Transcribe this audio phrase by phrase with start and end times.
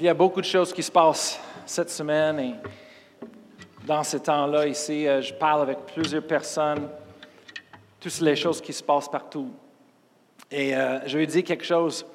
[0.00, 2.54] Il y a beaucoup de choses qui se passent cette semaine et
[3.84, 6.88] dans ce temps-là ici, euh, je parle avec plusieurs personnes,
[8.00, 9.50] toutes les choses qui se passent partout.
[10.50, 12.06] Et euh, je lui dis quelque chose.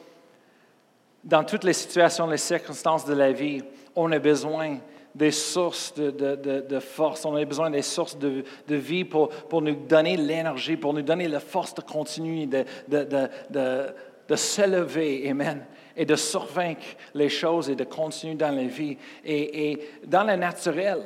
[1.23, 3.61] Dans toutes les situations, les circonstances de la vie,
[3.95, 4.79] on a besoin
[5.13, 10.17] des sources de, force, on a besoin des sources de, vie pour, pour, nous donner
[10.17, 12.65] l'énergie, pour nous donner la force de continuer, de,
[14.27, 15.29] de, s'élever.
[15.29, 15.65] Amen
[15.95, 18.97] et de survaincre les choses et de continuer dans la vie.
[19.23, 20.99] Et, dans le naturel,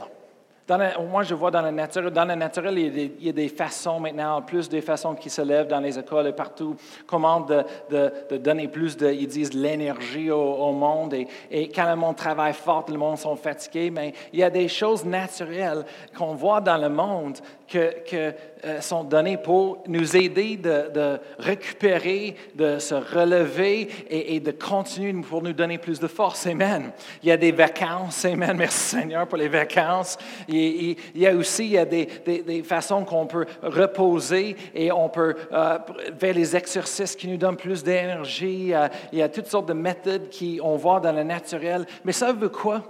[1.10, 4.40] moi, je vois dans le naturel, dans le naturel, il y, a des, façons maintenant,
[4.44, 6.76] plus des façons qui se lèvent dans les écoles et partout,
[7.08, 11.16] comment de, donner plus de, ils disent, l'énergie au, monde.
[11.16, 14.52] Et, et, quand le monde travaille fort, le monde sont fatigués, mais il y a
[14.52, 18.34] des choses naturelles qu'on voit dans le monde que,
[18.66, 25.42] euh, sont données pour nous aider de, récupérer, de se relever et, de continuer pour
[25.42, 26.46] nous donner plus de force.
[26.48, 26.92] Amen.
[27.24, 28.26] Il y a des vacances.
[28.26, 28.58] Amen.
[28.58, 30.18] Merci Seigneur pour les vacances.
[30.48, 35.10] Il, y a aussi il y a des, des, façons qu'on peut reposer et on
[35.10, 35.78] peut euh,
[36.20, 38.74] faire les exercices qui nous donnent plus d'énergie.
[39.12, 41.86] Il y a toutes sortes de méthodes qu'on voit dans le naturel.
[42.04, 42.84] Mais ça veut quoi?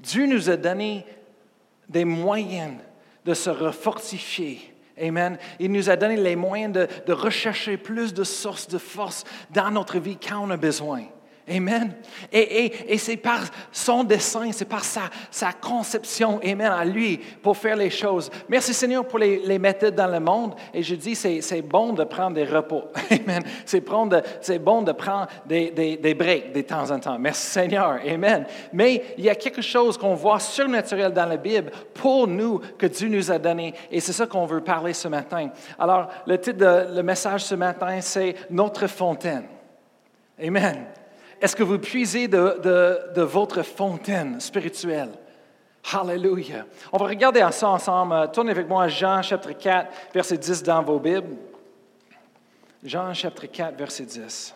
[0.00, 1.04] Dieu nous a donné
[1.88, 2.74] des moyens
[3.24, 4.74] de se refortifier.
[5.00, 5.38] Amen.
[5.58, 6.72] Il nous a donné les moyens
[7.06, 11.04] de, rechercher plus de sources de force dans notre vie quand on a besoin.
[11.50, 11.92] Amen.
[12.32, 13.40] Et, c'est par
[13.72, 18.30] son dessein, c'est par sa, sa, conception, Amen, à lui, pour faire les choses.
[18.48, 20.54] Merci Seigneur pour les, les méthodes dans le monde.
[20.72, 22.84] Et je dis, c'est bon de prendre des repos.
[23.10, 23.42] Amen.
[23.66, 27.18] C'est bon, de prendre des, des, des, breaks de temps en temps.
[27.18, 27.98] Merci Seigneur.
[28.08, 28.46] Amen.
[28.72, 32.86] Mais il y a quelque chose qu'on voit surnaturel dans la Bible pour nous que
[32.86, 33.74] Dieu nous a donné.
[33.90, 35.50] Et c'est ça qu'on veut parler ce matin.
[35.76, 39.46] Alors, le titre le message ce matin, c'est Notre fontaine.
[40.40, 40.86] Amen.
[41.42, 45.10] Est-ce que vous puisez de, votre fontaine spirituelle?
[45.92, 46.66] Hallelujah.
[46.92, 48.30] On va regarder ça ensemble.
[48.30, 51.36] Tournez avec moi Jean chapitre 4, verset 10 dans vos Bibles.
[52.84, 54.54] Jean chapitre 4, verset 10.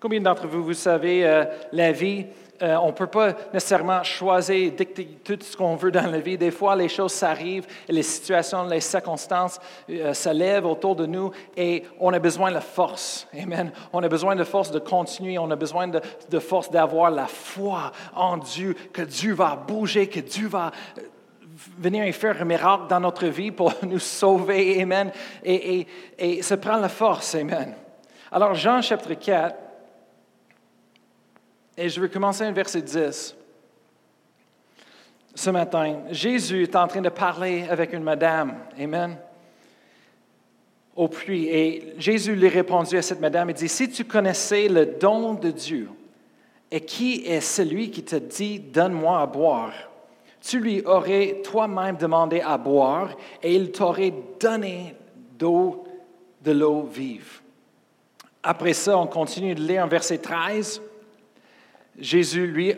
[0.00, 2.24] Combien d'entre vous, vous savez, euh, la vie
[2.62, 6.36] euh, on ne peut pas nécessairement choisir, dicter tout ce qu'on veut dans la vie.
[6.36, 11.30] Des fois, les choses s'arrivent, les situations, les circonstances euh, se lèvent autour de nous
[11.56, 13.26] et on a besoin de force.
[13.40, 13.72] Amen.
[13.92, 15.38] On a besoin de force de continuer.
[15.38, 20.20] On a besoin de, force d'avoir la foi en Dieu, que Dieu va bouger, que
[20.20, 21.02] Dieu va euh,
[21.78, 24.82] venir et faire un miracle dans notre vie pour nous sauver.
[24.82, 25.10] Amen.
[25.42, 25.86] Et, et,
[26.18, 27.34] et se prendre la force.
[27.34, 27.74] Amen.
[28.30, 29.69] Alors, Jean chapitre 4.
[31.76, 33.36] Et je vais commencer un verset 10.
[35.34, 38.56] Ce matin, Jésus est en train de parler avec une madame.
[38.78, 39.16] Amen.
[40.96, 41.46] Au puits.
[41.48, 45.50] Et Jésus lui répondu à cette madame et dit, si tu connaissais le don de
[45.50, 45.88] Dieu,
[46.70, 49.72] et qui est celui qui te dit, donne-moi à boire,
[50.40, 53.10] tu lui aurais toi-même demandé à boire
[53.42, 54.94] et il t'aurait donné
[55.38, 55.84] d'eau,
[56.42, 57.40] de l'eau vive.
[58.42, 60.80] Après ça, on continue de lire en verset 13.
[62.00, 62.74] Jésus lui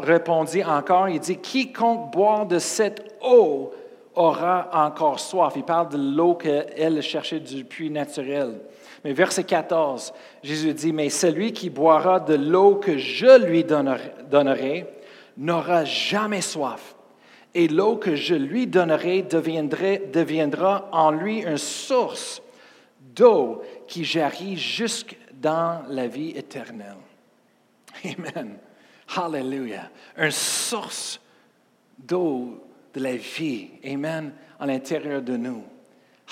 [0.00, 3.72] répondit encore, il dit, quiconque boit de cette eau
[4.14, 5.54] aura encore soif.
[5.56, 8.60] Il parle de l'eau qu'elle cherchait du puits naturel.
[9.04, 14.86] Mais verset 14, Jésus dit, mais celui qui boira de l'eau que je lui donnerai
[15.36, 16.94] n'aura jamais soif.
[17.54, 22.42] Et l'eau que je lui donnerai deviendra en lui une source
[23.00, 26.96] d'eau qui jaillit jusque dans la vie éternelle.
[28.04, 28.58] Amen.
[29.16, 29.90] Hallelujah.
[30.16, 31.20] Une source
[31.98, 32.62] d'eau
[32.94, 33.70] de la vie.
[33.84, 34.32] Amen.
[34.58, 35.64] À l'intérieur de nous.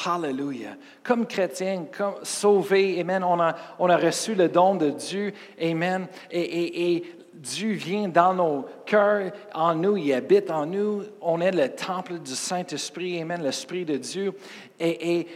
[0.04, 0.76] Hallelujah.
[1.02, 5.32] Comme chrétiens, comme sauvés, Amen, on a, on a reçu le don de Dieu.
[5.60, 6.06] Amen.
[6.30, 11.04] Et, et, Dieu vient dans nos cœurs, en nous, il habite en nous.
[11.20, 13.20] On est le temple du Saint-Esprit.
[13.20, 13.42] Amen.
[13.42, 14.32] L'Esprit de Dieu.
[14.80, 15.26] Et, et,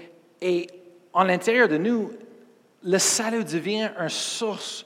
[0.41, 0.66] et
[1.12, 2.10] en l'intérieur de nous,
[2.82, 4.84] le salut devient une source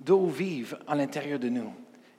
[0.00, 1.72] d'eau vive à l'intérieur de nous.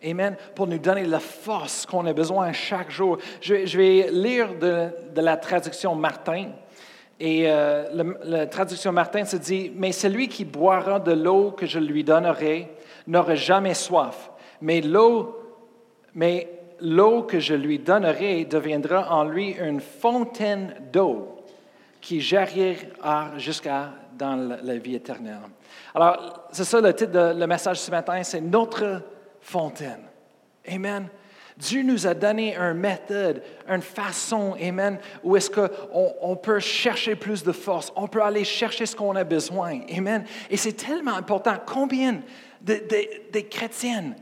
[0.04, 0.36] Amen.
[0.56, 3.18] Pour nous donner la force qu'on a besoin chaque jour.
[3.40, 6.50] Je, vais lire de, la traduction Martin.
[7.20, 11.78] Et euh, la traduction Martin se dit, mais celui qui boira de l'eau que je
[11.78, 12.68] lui donnerai
[13.06, 14.32] n'aura jamais soif.
[14.60, 15.38] Mais l'eau,
[17.28, 21.38] que je lui donnerai deviendra en lui une fontaine d'eau
[22.00, 23.92] qui jaillira jusqu'à
[24.22, 25.40] dans la vie éternelle.
[25.96, 29.02] Alors, c'est ça le titre du message ce matin, c'est Notre
[29.42, 30.04] fontaine.
[30.72, 31.08] Amen.
[31.58, 37.16] Dieu nous a donné une méthode, une façon, Amen, où est-ce qu'on on peut chercher
[37.16, 40.24] plus de force, on peut aller chercher ce qu'on a besoin, Amen.
[40.52, 41.56] Et c'est tellement important.
[41.66, 42.22] Combien
[42.62, 44.16] de, chrétiennes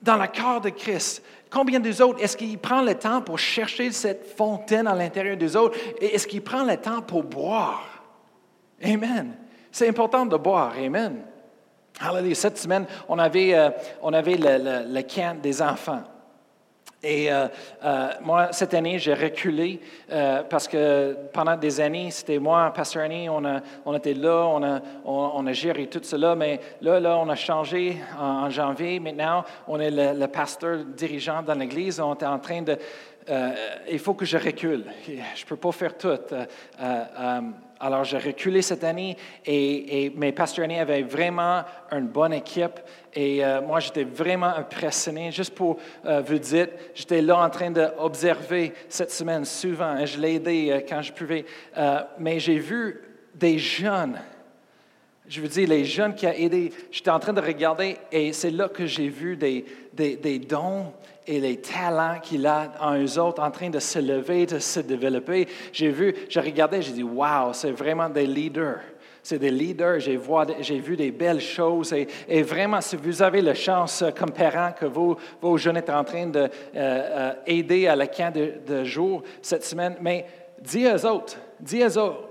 [0.00, 3.90] dans le corps de Christ, combien des autres, est-ce qu'ils prennent le temps pour chercher
[3.90, 7.97] cette fontaine à l'intérieur des autres et est-ce qu'ils prennent le temps pour boire?
[8.82, 9.34] Amen.
[9.70, 11.22] C'est important de boire, Amen.
[12.00, 12.34] Hallelujah.
[12.34, 13.70] Cette semaine, on avait, euh,
[14.02, 16.02] on avait le, le, camp des enfants.
[17.02, 17.46] Et euh,
[17.84, 19.80] euh, moi, cette année, j'ai reculé
[20.48, 24.62] parce que pendant des années, c'était moi, Pasteur Annie, on, a, on était là, on
[24.62, 28.98] a, on, a, géré tout cela, mais là, là, on a changé en, janvier.
[29.00, 32.00] Maintenant, on est le, le pasteur dirigeant dans l'Église.
[32.00, 32.76] On est en train de...
[33.90, 34.84] il faut que je recule.
[35.06, 36.18] Je ne peux pas faire tout.
[37.80, 39.16] Alors, j'ai reculé cette année
[39.46, 42.80] et, et mes pasteurs avaient vraiment une bonne équipe
[43.14, 45.30] et euh, moi, j'étais vraiment impressionné.
[45.30, 50.20] Juste pour euh, vous dire, j'étais là en train d'observer cette semaine souvent et je
[50.20, 51.44] l'ai aidé euh, quand je pouvais.
[52.18, 53.00] mais j'ai vu
[53.34, 54.18] des jeunes,
[55.28, 58.50] je veux dire, les jeunes qui ont aidé, j'étais en train de regarder et c'est
[58.50, 60.92] là que j'ai vu des, des, des dons
[61.28, 64.80] et les talents qu'il a en eux autres en train de se lever, de se
[64.80, 65.46] développer.
[65.72, 68.80] J'ai vu, je regardais, j'ai dit, wow, c'est vraiment des leaders.
[69.22, 71.92] C'est des leaders, j'ai, vu des belles choses.
[71.92, 75.18] Et, vraiment, si vous avez la chance, euh, comme parent, que vos,
[75.58, 80.24] jeunes sont en train d'aider euh, euh, à la camp de, jour cette semaine, mais
[80.62, 82.24] dis aux autres, dis aux autres,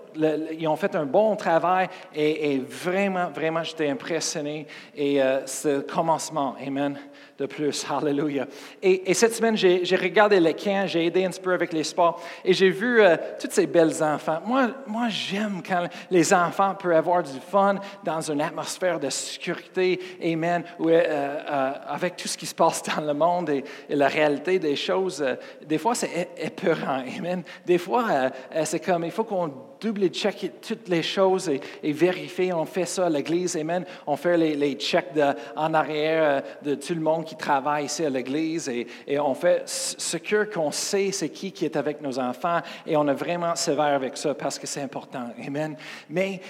[0.57, 4.65] ils ont fait un bon travail et, vraiment, vraiment, j'étais impressionné.
[4.95, 6.55] Et c'est le commencement.
[6.65, 6.97] Amen
[7.37, 7.85] de plus.
[7.89, 8.47] Hallelujah.
[8.81, 12.53] Et, cette semaine, j'ai regardé les camps, j'ai aidé un peu avec les sports et
[12.53, 14.39] j'ai vu euh, tous ces belles enfants.
[14.45, 19.99] Moi, moi j'aime quand les enfants peuvent avoir du fun dans une atmosphère de sécurité,
[20.23, 24.59] amen, euh, euh, avec tout ce qui se passe dans le monde et, la réalité
[24.59, 25.25] des choses.
[25.65, 27.43] des fois, c'est épeurant, amen.
[27.65, 28.31] Des fois,
[28.63, 32.53] c'est comme, il faut qu'on double-checker toutes les choses et, vérifier.
[32.53, 33.85] On fait ça à l'Église, amen.
[34.05, 35.11] On fait les, les checks
[35.55, 38.87] en arrière de tout le monde qui travaillent ici à l'Église et,
[39.19, 43.13] on fait ce qu'on sait, c'est qui qui est avec nos enfants et on est
[43.13, 45.29] vraiment sévère avec ça parce que c'est important.
[45.45, 45.75] Amen.
[46.09, 46.41] Mais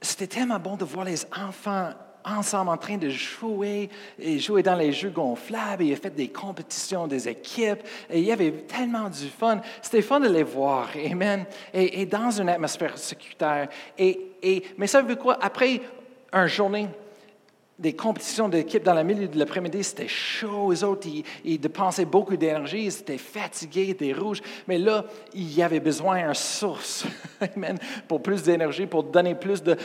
[0.00, 1.90] c'était tellement bon de voir les enfants
[2.24, 3.88] ensemble en train de jouer
[4.18, 5.82] et jouer dans les jeux gonflables.
[5.82, 7.82] Et il a fait des compétitions, des équipes.
[8.10, 9.60] Et il y avait tellement du fun.
[9.82, 10.88] C'était fun de les voir.
[11.10, 11.44] Amen.
[11.72, 13.68] Et, dans une atmosphère sécuritaire.
[13.98, 15.38] Et, et, mais ça veut quoi?
[15.40, 15.80] Après
[16.32, 16.88] une journée
[17.78, 20.70] des compétitions d'équipe dans le milieu de l'après-midi, c'était chaud.
[20.70, 21.08] Les autres,
[21.44, 24.42] ils, dépensaient beaucoup d'énergie, ils étaient fatigués, ils étaient rouges.
[24.68, 27.04] Mais là, il y avait besoin d'une source
[28.08, 29.76] pour plus d'énergie, pour donner plus de,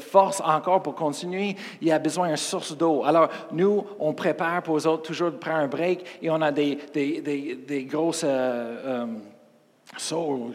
[0.00, 1.54] force encore pour continuer.
[1.80, 3.04] Il y a besoin d'une source d'eau.
[3.04, 6.50] Alors, nous, on prépare pour les autres toujours de prendre un break et on a
[6.50, 8.24] des, des, grosses.
[8.24, 9.06] Euh, euh,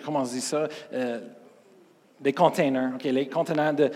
[0.04, 0.68] comment on dit ça?
[0.92, 1.20] Euh,
[2.20, 2.98] des containers.
[3.04, 3.92] Les conteneurs de,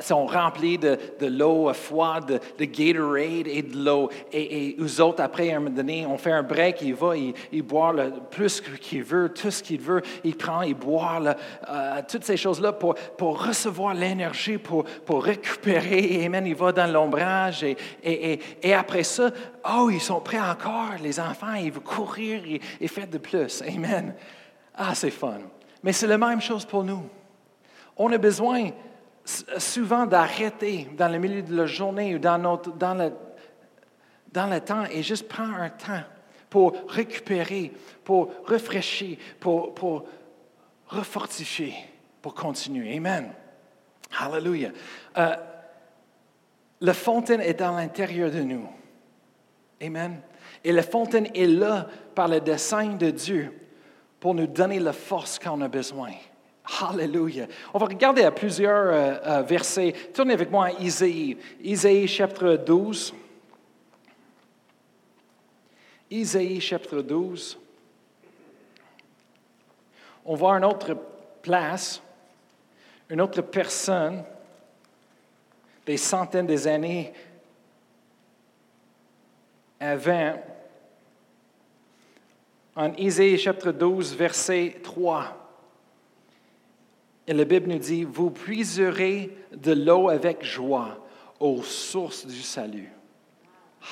[0.00, 4.08] sont remplis de, l'eau froide, de, Gatorade et de l'eau.
[4.32, 7.16] Et, et eux autres, après, à un moment donné, on fait un break, il va,
[7.16, 11.20] il, il boit le plus qu'il veut, tout ce qu'il veut, il prend, il boit,
[11.68, 16.24] euh, toutes ces choses-là pour, pour recevoir l'énergie, pour, pour récupérer.
[16.24, 16.46] Amen.
[16.46, 17.64] Il va dans l'ombrage.
[17.64, 17.76] Et,
[18.62, 19.30] et, après ça,
[19.70, 22.42] oh, ils sont prêts encore, les enfants, ils veulent courir
[22.80, 23.62] et faire de plus.
[23.62, 24.14] Amen.
[24.74, 25.38] Ah, c'est fun.
[25.82, 27.02] Mais c'est la même chose pour nous.
[27.96, 28.70] On a besoin
[29.24, 33.12] souvent d'arrêter dans le milieu de la journée ou dans, notre, dans, le,
[34.32, 36.02] dans le temps et juste prendre un temps
[36.50, 37.72] pour récupérer,
[38.04, 40.04] pour rafraîchir, pour, pour
[40.88, 41.74] refortifier,
[42.20, 42.96] pour continuer.
[42.96, 43.32] Amen.
[44.18, 44.70] Hallelujah.
[45.16, 45.36] Euh,
[46.80, 48.68] la fontaine est dans l'intérieur de nous.
[49.80, 50.20] Amen.
[50.64, 53.61] Et la fontaine est là par le dessein de Dieu
[54.22, 56.12] pour nous donner la force qu'on a besoin.
[56.80, 57.48] Alléluia.
[57.74, 59.92] On va regarder à plusieurs euh, euh, versets.
[60.14, 61.36] Tournez avec moi à Isaïe.
[61.60, 63.12] Isaïe chapitre 12.
[66.08, 67.58] Isaïe chapitre 12.
[70.24, 70.96] On voit une autre
[71.42, 72.00] place,
[73.10, 74.22] une autre personne,
[75.84, 77.12] des centaines d'années
[79.80, 80.36] avant
[82.74, 85.38] en Isaïe chapitre 12, verset 3.
[87.26, 90.98] Et la Bible nous dit, vous puiserez de l'eau avec joie
[91.38, 92.90] aux sources du salut.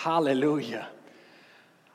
[0.04, 0.88] Hallelujah.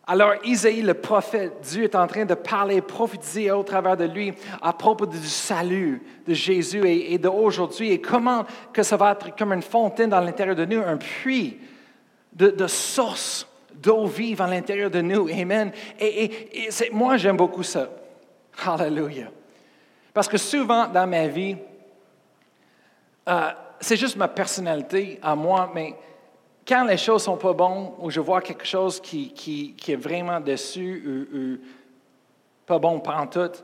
[0.08, 4.34] Alors Isaïe, le prophète, Dieu est en train de parler, prophétiser au travers de lui
[4.62, 9.54] à propos du salut de Jésus et, d'aujourd'hui et comment que ça va être comme
[9.54, 11.58] une fontaine dans l'intérieur de nous, un puits
[12.34, 13.48] de, de source
[13.82, 15.28] d'eau vive à l'intérieur de nous.
[15.30, 15.72] Amen.
[16.00, 17.90] Et, moi, j'aime beaucoup ça.
[18.66, 19.30] Hallelujah.
[20.14, 21.58] Parce que souvent dans ma vie,
[23.28, 25.96] euh, c'est juste ma personnalité à moi, mais
[26.68, 31.28] quand les choses sont pas bonnes ou je vois quelque chose qui, est vraiment dessus
[31.34, 31.58] ou,
[32.66, 33.62] pas bon pendant tout,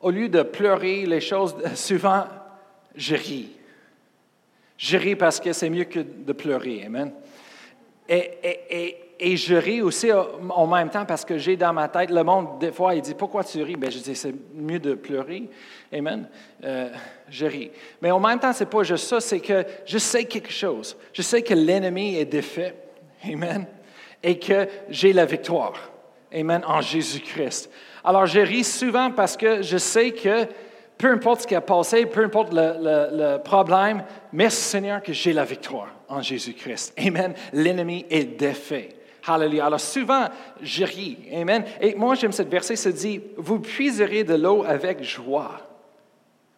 [0.00, 2.24] au lieu de pleurer les choses, souvent,
[2.94, 3.50] je ris.
[4.76, 6.84] Je ris parce que c'est mieux que de pleurer.
[6.84, 7.12] Amen.
[8.08, 8.98] Et,
[9.36, 12.72] je ris aussi en même temps parce que j'ai dans ma tête, le monde, des
[12.72, 13.76] fois, il dit Pourquoi tu ris?
[13.76, 15.48] Ben, Je dis C'est mieux de pleurer.
[15.92, 16.28] Amen.
[16.64, 16.88] Euh,
[17.28, 17.70] je ris.
[18.00, 20.96] Mais en même temps, ce n'est pas juste ça, c'est que je sais quelque chose.
[21.12, 22.74] Je sais que l'ennemi est défait.
[23.24, 23.66] Amen.
[24.22, 25.74] Et que j'ai la victoire.
[26.34, 26.62] Amen.
[26.66, 27.70] En Jésus-Christ.
[28.04, 30.46] Alors, je ris souvent parce que je sais que
[30.98, 35.44] peu importe ce qui a passé, peu importe le, problème, merci Seigneur que j'ai la
[35.44, 36.94] victoire en Jésus-Christ.
[36.98, 37.34] Amen.
[37.52, 39.01] L'ennemi est défait.
[39.26, 39.66] Hallelujah.
[39.66, 40.28] Alors souvent,
[40.60, 41.18] je ris.
[41.32, 41.64] Amen.
[41.80, 45.60] Et moi, j'aime cette verset, se dit, vous puiserez de l'eau avec joie.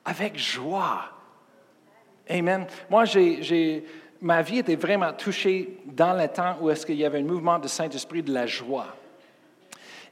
[0.04, 1.10] Avec joie.
[2.28, 2.66] Amen.
[2.88, 3.84] Moi, j'ai,
[4.20, 7.58] ma vie était vraiment touchée dans le temps où est-ce qu'il y avait un mouvement
[7.58, 8.86] de Saint-Esprit de la joie.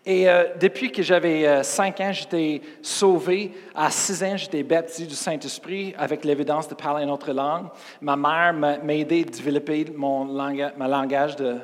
[0.04, 3.52] Et euh, depuis que j'avais euh, cinq ans, j'étais sauvé.
[3.73, 7.66] À six ans, j'étais baptisé du Saint-Esprit avec l'évidence de parler une autre langue.
[8.00, 11.59] Ma mère m'a aidé à développer mon langage, langage de,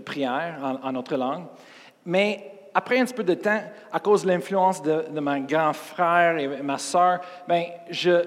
[0.00, 1.44] prière en, en, autre langue.
[2.04, 5.72] Mais après un petit peu de temps, à cause de l'influence de, de mon grand
[5.72, 8.24] frère et ma soeur, ben, je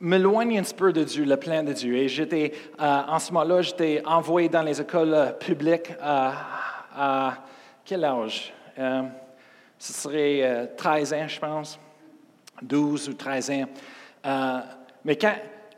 [0.00, 1.96] m'éloigne un petit peu de Dieu, le plan de Dieu.
[1.96, 7.38] Et j'étais, euh, en ce moment-là, j'étais envoyé dans les écoles publiques à
[7.86, 8.52] quel âge?
[8.78, 9.02] Euh,
[9.78, 11.78] ce serait 13 euh, ans, je pense,
[12.62, 13.64] 12 ou 13 ans.
[14.26, 14.60] Euh,
[15.04, 15.34] mais quand,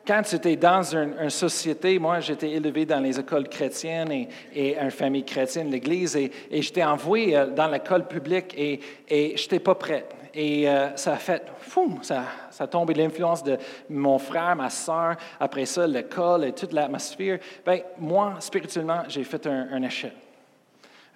[0.09, 4.79] quand tu étais dans une, société, moi j'étais élevé dans les écoles chrétiennes et, et
[4.79, 9.75] une famille chrétienne, l'Église, et, j'étais envoyé dans l'école publique et, et je n'étais pas
[9.75, 10.07] prêt.
[10.33, 13.59] Et ça a fait, fou, ça, ça a tombé l'influence de
[13.91, 17.39] mon frère, ma soeur, après ça, l'école et toute l'atmosphère.
[17.67, 20.13] Ben, moi, spirituellement, j'ai fait un, un échec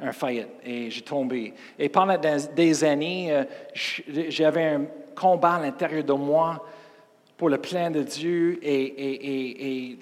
[0.03, 1.55] un faillite et j'ai tombé.
[1.79, 3.45] Et pendant des années, euh,
[4.29, 4.83] j'avais un
[5.15, 6.65] combat à l'intérieur de moi
[7.43, 9.99] pour le plan de Dieu et,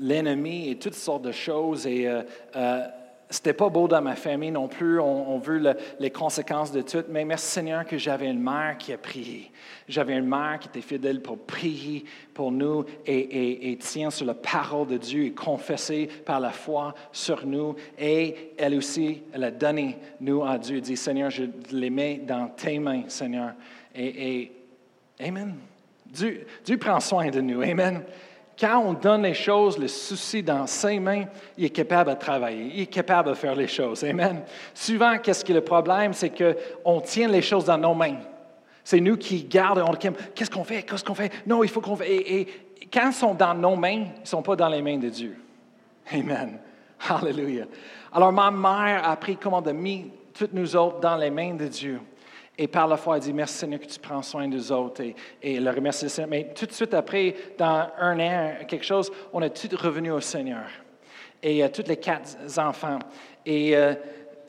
[0.00, 1.86] l'ennemi et toutes sortes de choses.
[1.86, 2.22] Et euh,
[2.56, 2.84] euh,
[3.28, 4.98] c'était pas beau dans ma famille non plus.
[4.98, 5.62] On, veut
[6.00, 7.04] les conséquences de tout.
[7.08, 9.52] Mais merci Seigneur que j'avais une mère qui a prié.
[9.86, 12.04] J'avais une mère qui était fidèle pour prier
[12.34, 17.46] pour nous et, tient sur la parole de Dieu et confesser par la foi sur
[17.46, 17.76] nous.
[18.00, 20.78] Et elle aussi, elle a donné nous à Dieu.
[20.78, 23.52] Elle dit Seigneur, je les mets dans tes mains, Seigneur.
[23.94, 24.52] Et, et
[25.20, 25.54] Amen.
[26.12, 27.62] Dieu, prend soin de nous.
[27.62, 28.02] Amen.
[28.58, 31.24] Quand on donne les choses, le souci dans ses mains,
[31.56, 34.04] il est capable de travailler, il est capable de faire les choses.
[34.04, 34.42] Amen.
[34.74, 36.12] Souvent, qu'est-ce qui est le problème?
[36.12, 38.18] C'est qu'on tient les choses dans nos mains.
[38.84, 40.82] C'est nous qui gardons, on qu'est-ce qu'on fait?
[40.82, 41.32] Qu'est-ce qu'on fait?
[41.46, 42.12] Non, il faut qu'on fait.
[42.12, 42.48] Et,
[42.92, 45.36] quand ils sont dans nos mains, ils ne sont pas dans les mains de Dieu.
[46.12, 46.58] Amen.
[47.08, 47.66] Hallelujah.
[48.12, 51.66] Alors, ma mère a appris comment de mettre toutes nous autres dans les mains de
[51.66, 52.00] Dieu.
[52.62, 55.16] Et par la foi, elle dit Merci Seigneur que tu prends soin des autres et,
[55.42, 56.28] et le remercie Seigneur.
[56.28, 60.20] Mais tout de suite après, dans un an, quelque chose, on est tout revenu au
[60.20, 60.66] Seigneur.
[61.42, 62.98] Et euh, tous les quatre enfants.
[63.46, 63.94] Et euh,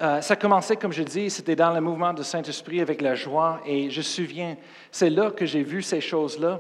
[0.02, 3.62] euh, ça commençait, comme je dis, c'était dans le mouvement du Saint-Esprit avec la joie.
[3.66, 4.58] Et je me souviens,
[4.92, 6.60] c'est là que j'ai vu ces choses-là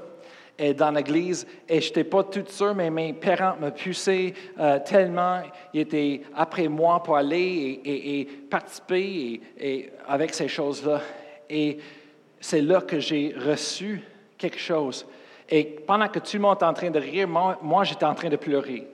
[0.58, 4.34] et dans l'église et je n'étais pas toute sûre, mais mes parents me poussaient
[4.86, 5.42] tellement.
[5.74, 11.02] Ils étaient après moi pour aller et, participer et, avec ces choses-là.
[11.52, 11.78] Et
[12.40, 14.02] c'est là que j'ai reçu
[14.38, 15.06] quelque chose.
[15.50, 18.30] Et pendant que tout le monde était en train de rire, moi, j'étais en train
[18.30, 18.88] de pleurer.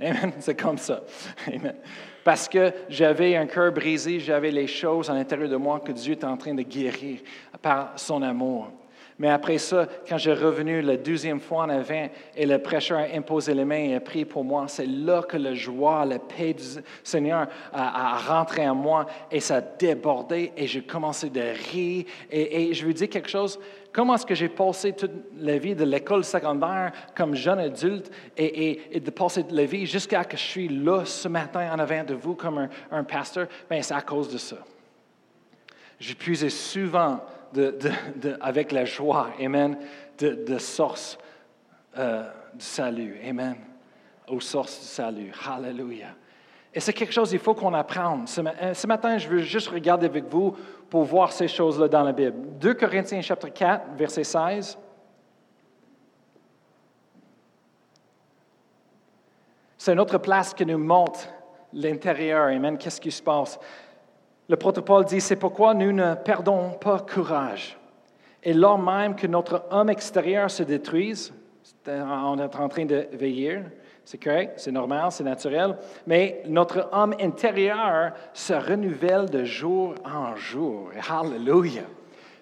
[0.00, 0.32] Amen.
[0.40, 1.02] C'est comme ça.
[1.46, 1.76] Amen.
[2.24, 6.14] Parce que j'avais un cœur brisé, j'avais les choses à l'intérieur de moi que Dieu
[6.14, 7.20] était en train de guérir
[7.62, 8.70] par son amour.
[9.18, 13.16] Mais après ça, quand j'ai revenu la deuxième fois en avant et le prêcheur a
[13.16, 16.54] imposé les mains et a prié pour moi, c'est là que la joie, la paix
[16.54, 16.62] du
[17.02, 22.04] Seigneur a, rentré en moi et ça a débordé et j'ai commencé de rire.
[22.30, 23.58] Et, je veux dire quelque chose,
[23.92, 29.00] comment est-ce que j'ai passé toute la vie de l'école secondaire comme jeune adulte et,
[29.04, 32.14] de passer la vie jusqu'à ce que je suis là ce matin en avant de
[32.14, 33.48] vous comme un, un pasteur?
[33.68, 34.58] Bien, c'est à cause de ça.
[35.98, 37.20] J'ai puisé souvent
[38.40, 39.78] avec la joie, Amen,
[40.18, 41.18] de, source
[41.96, 43.18] euh, du salut.
[43.26, 43.56] Amen.
[44.28, 45.32] Aux sources du salut.
[45.46, 46.14] Hallelujah.
[46.74, 48.24] Et c'est quelque chose qu'il faut qu'on apprenne.
[48.38, 50.54] Euh, ce, matin, je veux juste regarder avec vous
[50.90, 52.36] pour voir ces choses-là dans la Bible.
[52.60, 54.78] 2 Corinthiens chapitre 4, verset 16.
[59.76, 61.20] C'est une autre place qui nous montre
[61.72, 62.48] l'intérieur.
[62.48, 62.76] Amen.
[62.76, 63.58] Qu'est-ce qui se passe?
[64.48, 67.76] Le protocole dit, c'est pourquoi nous ne perdons pas courage.
[68.42, 71.34] Et lors même que notre homme extérieur se détruise,
[71.86, 73.60] on est en train de veiller,
[74.04, 75.76] c'est correct, c'est normal, c'est naturel,
[76.06, 80.90] mais notre homme intérieur se renouvelle de jour en jour.
[81.10, 81.82] Hallelujah.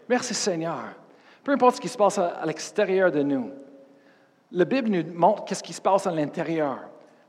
[0.09, 0.95] Merci Seigneur.
[1.43, 3.51] Peu importe ce qui se passe à l'extérieur de nous,
[4.53, 6.79] la Bible nous montre qu'est-ce qui se passe à l'intérieur.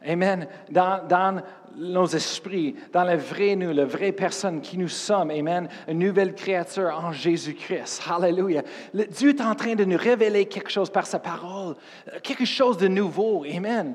[0.05, 0.47] Amen.
[0.69, 1.41] Dans,
[1.75, 5.29] nos esprits, dans la vraie nous, la vraie personne qui nous sommes.
[5.29, 5.69] Amen.
[5.87, 8.01] Une nouvelle créature en Jésus-Christ.
[8.09, 8.63] Hallelujah.
[8.93, 11.75] Dieu est en train de nous révéler quelque chose par sa parole,
[12.23, 13.43] quelque chose de nouveau.
[13.45, 13.93] Amen.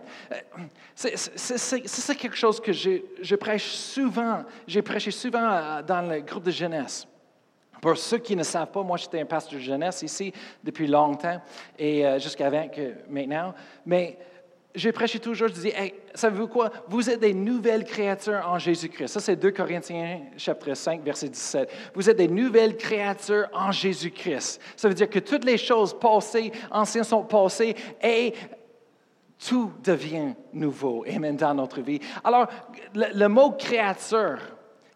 [0.95, 4.45] C'est quelque chose que je prêche souvent.
[4.67, 7.07] J'ai prêché souvent euh, dans le groupe de jeunesse.
[7.81, 10.33] Pour ceux qui ne savent pas, moi, j'étais un pasteur de jeunesse ici
[10.63, 11.43] depuis longtemps
[11.77, 12.49] et euh, jusqu'à
[13.09, 13.53] maintenant.
[13.85, 14.17] Mais
[14.75, 16.71] j'ai prêché toujours, je disais, hey, savez-vous quoi?
[16.89, 19.09] Vous êtes des nouvelles créatures en Jésus-Christ.
[19.09, 21.71] Ça, c'est 2 Corinthiens, chapitre 5, verset 17.
[21.95, 24.61] Vous êtes des nouvelles créatures en Jésus-Christ.
[24.77, 28.33] Ça veut dire que toutes les choses passées, anciennes sont passées et
[29.47, 31.05] tout devient nouveau.
[31.09, 32.01] Amen, dans notre vie.
[32.25, 32.47] Alors,
[32.95, 34.39] le, mot créature,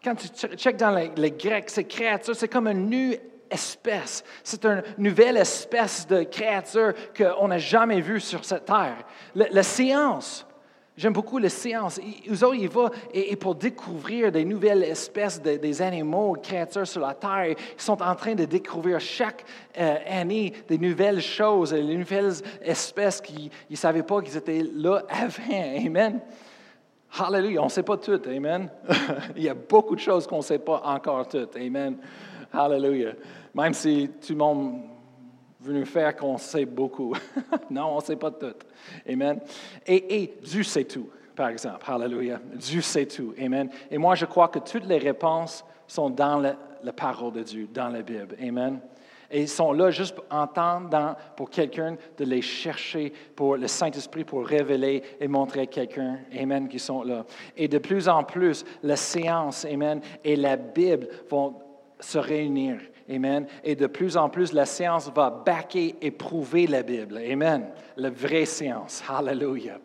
[0.03, 3.15] quand tu checkes dans le, grec, c'est créature, c'est comme un nu
[3.49, 4.23] espèce.
[4.43, 8.97] C'est une nouvelle espèce de créature qu'on n'a jamais vue sur cette terre.
[9.35, 10.45] La, science,
[10.95, 11.99] j'aime beaucoup la science.
[12.25, 17.13] Ils, ils vont et, pour découvrir des nouvelles espèces de, des animaux, créatures sur la
[17.13, 17.47] terre.
[17.49, 19.45] Ils sont en train de découvrir chaque
[19.77, 25.03] euh, année des nouvelles choses, des nouvelles espèces qu'ils ne savaient pas qu'ils étaient là
[25.09, 25.43] avant.
[25.85, 26.21] Amen.
[27.19, 28.69] Hallelujah, on ne sait pas tout, Amen.
[29.35, 31.97] Il y a beaucoup de choses qu'on ne sait pas encore toutes, Amen.
[32.53, 33.13] Hallelujah.
[33.57, 34.81] Même si tout le monde
[35.59, 37.15] veut nous faire qu'on sait beaucoup.
[37.71, 38.53] non, on ne sait pas tout.
[39.09, 39.39] Amen.
[39.85, 41.83] Et, Dieu sait tout, par exemple.
[41.87, 42.39] Hallelujah.
[42.53, 43.33] Dieu sait tout.
[43.41, 43.69] Amen.
[43.89, 46.55] Et moi, je crois que toutes les réponses sont dans la,
[46.93, 48.37] parole de Dieu, dans la Bible.
[48.39, 48.79] Amen.
[49.31, 50.83] Et ils sont là juste en temps
[51.35, 56.69] pour quelqu'un de les chercher, pour le Saint-Esprit, pour révéler et montrer à quelqu'un, Amen,
[56.69, 57.25] qui sont là.
[57.57, 61.55] Et de plus en plus, la séance, Amen, et la Bible vont
[61.99, 62.79] se réunir.
[63.09, 63.47] Amen.
[63.63, 67.17] Et de plus en plus, la science va backer et prouver la Bible.
[67.17, 67.69] Amen.
[67.95, 69.01] La vraie science.
[69.07, 69.79] Hallelujah.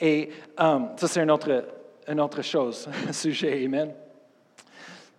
[0.00, 1.66] Et um, ça, c'est une autre,
[2.08, 3.64] une autre chose, un sujet.
[3.64, 3.94] Amen.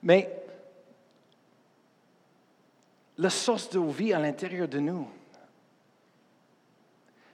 [0.03, 0.29] Mais
[3.17, 5.07] la source de vie à l'intérieur de nous,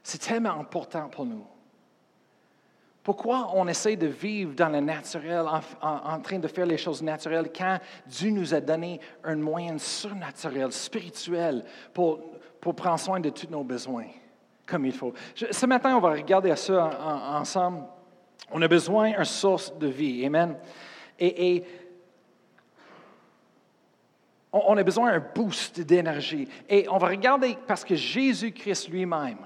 [0.03, 1.45] c'est tellement important pour nous.
[3.03, 5.45] Pourquoi on essaie de vivre dans le naturel,
[5.81, 10.71] en, train de faire les choses naturelles, quand Dieu nous a donné un moyen surnaturel,
[10.71, 12.19] spirituel, pour,
[12.59, 14.05] pour prendre soin de tous nos besoins,
[14.67, 15.13] comme il faut?
[15.33, 16.91] ce matin, on va regarder ça
[17.33, 17.85] ensemble.
[18.51, 20.23] On a besoin d'une source de vie.
[20.25, 20.55] Amen.
[21.17, 21.65] Et, et
[24.51, 26.47] on a besoin d'un boost d'énergie.
[26.69, 29.37] Et on va regarder parce que Jésus-Christ lui-même,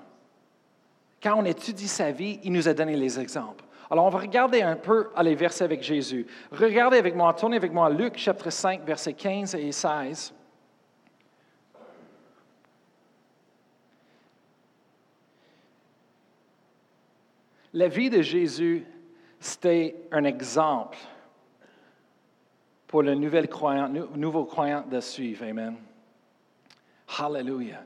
[1.25, 3.65] quand on étudie sa vie, il nous a donné les exemples.
[3.89, 6.27] Alors, on va regarder un peu les versets avec Jésus.
[6.51, 10.33] Regardez avec moi, tournez avec moi Luc chapitre 5, versets 15 et 16.
[17.73, 18.85] La vie de Jésus,
[19.39, 20.99] c'était un exemple
[22.85, 25.43] pour le nouvel croyant, nouveau croyant de suivre.
[25.43, 25.75] Amen.
[27.17, 27.83] Hallelujah.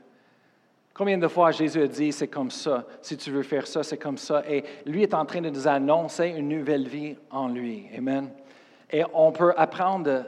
[0.92, 3.96] Combien de fois Jésus a dit, c'est comme ça, si tu veux faire ça, c'est
[3.96, 4.42] comme ça.
[4.48, 7.86] Et lui est en train de nous annoncer une nouvelle vie en lui.
[7.96, 8.30] Amen.
[8.90, 10.24] Et on peut apprendre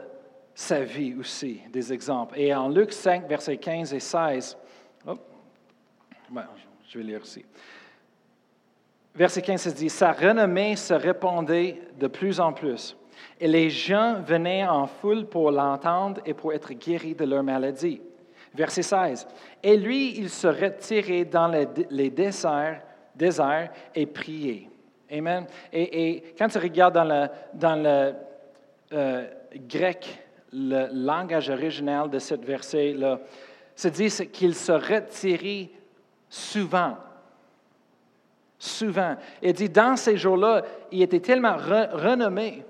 [0.55, 2.39] sa vie aussi, des exemples.
[2.39, 4.57] Et en Luc 5, versets 15 et 16,
[6.87, 7.43] je vais lire aussi.
[9.15, 12.97] Verset 15 se dit, sa renommée se répandait de plus en plus.
[13.39, 18.01] Et les gens venaient en foule pour l'entendre et pour être guéris de leur maladie.
[18.53, 19.27] Verset 16.
[19.63, 22.81] Et lui, il se retirait dans les, déserts,
[23.15, 24.69] déserts, et priait.
[25.11, 25.45] Amen.
[25.71, 28.13] Et, quand tu regardes dans le, dans le
[28.93, 29.27] euh,
[29.67, 33.19] grec, le langage original de ce verset-là,
[33.75, 35.69] se dit qu'il se retirait
[36.29, 36.97] souvent.
[38.59, 39.15] Souvent.
[39.41, 42.63] Il dit, dans ces jours-là, il était tellement renommé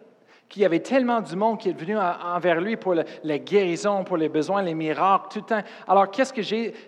[0.54, 4.18] qu'il y avait tellement du monde qui est venu envers lui pour la guérison, pour
[4.18, 5.68] les besoins, les miracles, tout le temps.
[5.88, 6.44] Alors, qu'est-ce que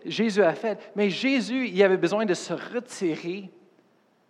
[0.06, 0.92] Jésus a fait?
[0.96, 3.50] Mais Jésus, il avait besoin de se retirer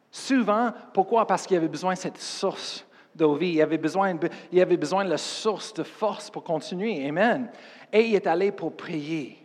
[0.10, 0.72] souvent.
[0.94, 1.28] Pourquoi?
[1.28, 3.56] Parce qu'il avait besoin de cette source d'eau vie.
[3.56, 4.18] Il avait, besoin,
[4.54, 7.06] il avait besoin de la source de force pour continuer.
[7.06, 7.52] Amen.
[7.92, 9.38] Et il est allé pour prier.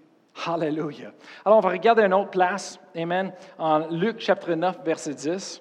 [0.47, 1.11] Hallelujah.
[1.45, 2.79] Alors, on va regarder une autre place.
[2.97, 3.33] Amen.
[3.59, 5.61] En Luc chapitre 9, verset 10.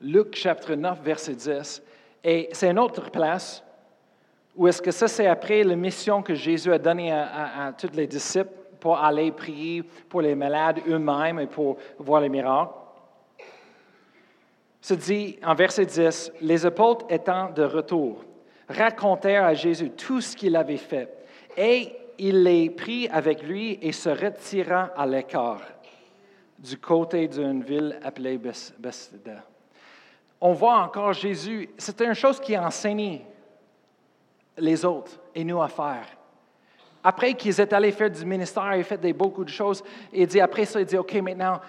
[0.00, 1.84] Luc chapitre 9, verset 10.
[2.22, 3.64] Et c'est une autre place
[4.56, 8.06] où est-ce que ça, c'est après la mission que Jésus a donnée à, tous les
[8.06, 12.74] disciples pour aller prier pour les malades eux-mêmes et pour voir les miracles.
[14.80, 18.24] Se dit en verset 10, les apôtres étant de retour,
[18.68, 21.08] racontèrent à Jésus tout ce qu'il avait fait.
[21.56, 25.62] Et il les prit avec lui et se retira à l'écart
[26.58, 29.44] du côté d'une ville appelée Bethesda.
[30.40, 33.26] On voit encore Jésus, c'était une chose qui enseignait
[34.56, 36.06] les autres et nous à faire.
[37.02, 40.40] Après qu'ils étaient allés faire du ministère, ils ont fait beaucoup de choses, il dit
[40.40, 41.60] après ça, il dit, OK, maintenant,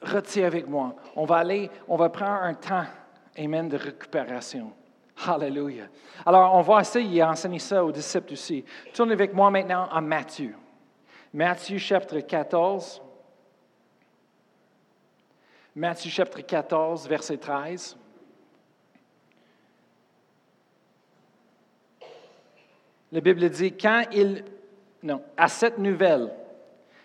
[0.00, 0.94] retiens avec moi.
[1.14, 2.84] On va aller, on va prendre un temps,
[3.38, 4.72] amen, de récupération.
[5.26, 5.88] Hallelujah.
[6.24, 8.64] Alors, on voit ça, il a enseigné ça aux disciples aussi.
[8.92, 10.54] Tournez avec moi maintenant à Matthieu.
[11.32, 13.02] Matthieu chapitre 14.
[15.78, 17.98] Matthieu chapitre 14, verset 13.
[23.12, 24.42] La Bible dit, quand il...
[25.02, 26.32] Non, à cette nouvelle,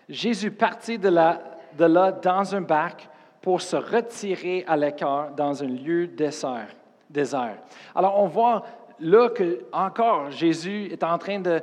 [0.08, 3.10] Jésus partit de là, dans un bac
[3.42, 6.74] pour se retirer à l'écart dans un lieu désert.
[7.10, 7.58] désert.
[7.94, 8.64] Alors on voit
[9.00, 11.60] là que encore Jésus est en train de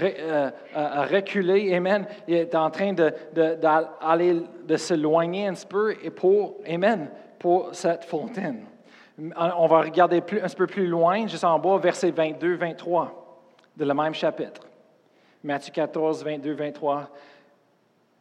[0.00, 0.50] euh,
[1.10, 2.06] reculer, Amen.
[2.26, 3.58] Il est en train de, de,
[4.66, 8.64] de s'éloigner un petit peu et pour, Amen, pour cette fontaine.
[9.36, 13.18] On va regarder un peu plus loin, juste en bas, verset 22, 23
[13.76, 14.62] de le même chapitre.
[15.42, 17.08] Matthieu 14, 22, 23.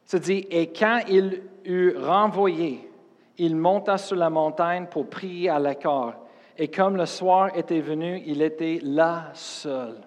[0.05, 2.89] Se dit, et quand il eut renvoyé,
[3.37, 6.13] il monta sur la montagne pour prier à l'accord.
[6.57, 9.97] Et comme le soir était venu, il était là seul.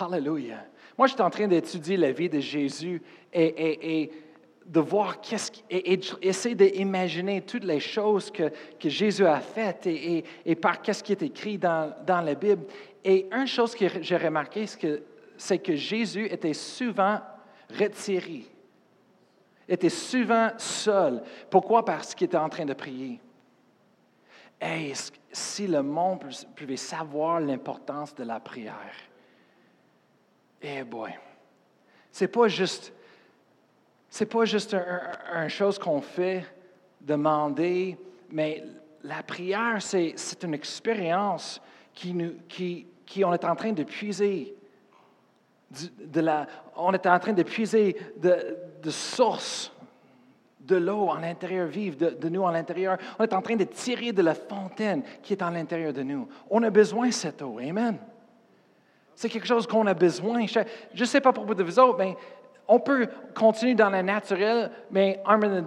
[0.00, 0.66] Hallelujah.
[0.98, 4.10] Moi, j'étais en train d'étudier la vie de Jésus et,
[4.64, 8.50] de voir qu'est-ce et, essayer d'imaginer toutes les choses que,
[8.82, 12.64] Jésus a faites et, par qu'est-ce qui est écrit dans, dans la Bible.
[13.04, 14.66] Et une chose que j'ai remarqué,
[15.36, 17.20] c'est que, Jésus était souvent
[17.78, 18.46] retiré,
[19.68, 21.22] était souvent seul.
[21.50, 21.84] Pourquoi?
[21.84, 23.20] Parce qu'il était en train de prier.
[24.60, 24.92] Et
[25.30, 26.24] si le monde
[26.56, 28.94] pouvait savoir l'importance de la prière,
[30.62, 31.12] eh boy,
[32.10, 32.92] c'est pas juste,
[34.08, 36.44] c'est pas juste une chose qu'on fait,
[37.00, 37.96] demander,
[38.30, 38.64] mais
[39.02, 41.60] la prière, c'est une expérience
[41.94, 44.54] qui, nous, qui, qui on est en train de puiser
[45.70, 49.72] de la, on est en train de puiser de, de source
[50.60, 52.98] de l'eau en l'intérieur vive de, de, nous en l'intérieur.
[53.18, 56.28] On est en train de tirer de la fontaine qui est en l'intérieur de nous.
[56.50, 57.58] On a besoin de cette eau.
[57.58, 57.98] Amen.
[59.16, 60.46] C'est quelque chose qu'on a besoin.
[60.46, 60.60] Je
[61.00, 62.16] ne sais pas pour vous autres, mais
[62.68, 65.62] on peut continuer dans le naturel, mais à un moment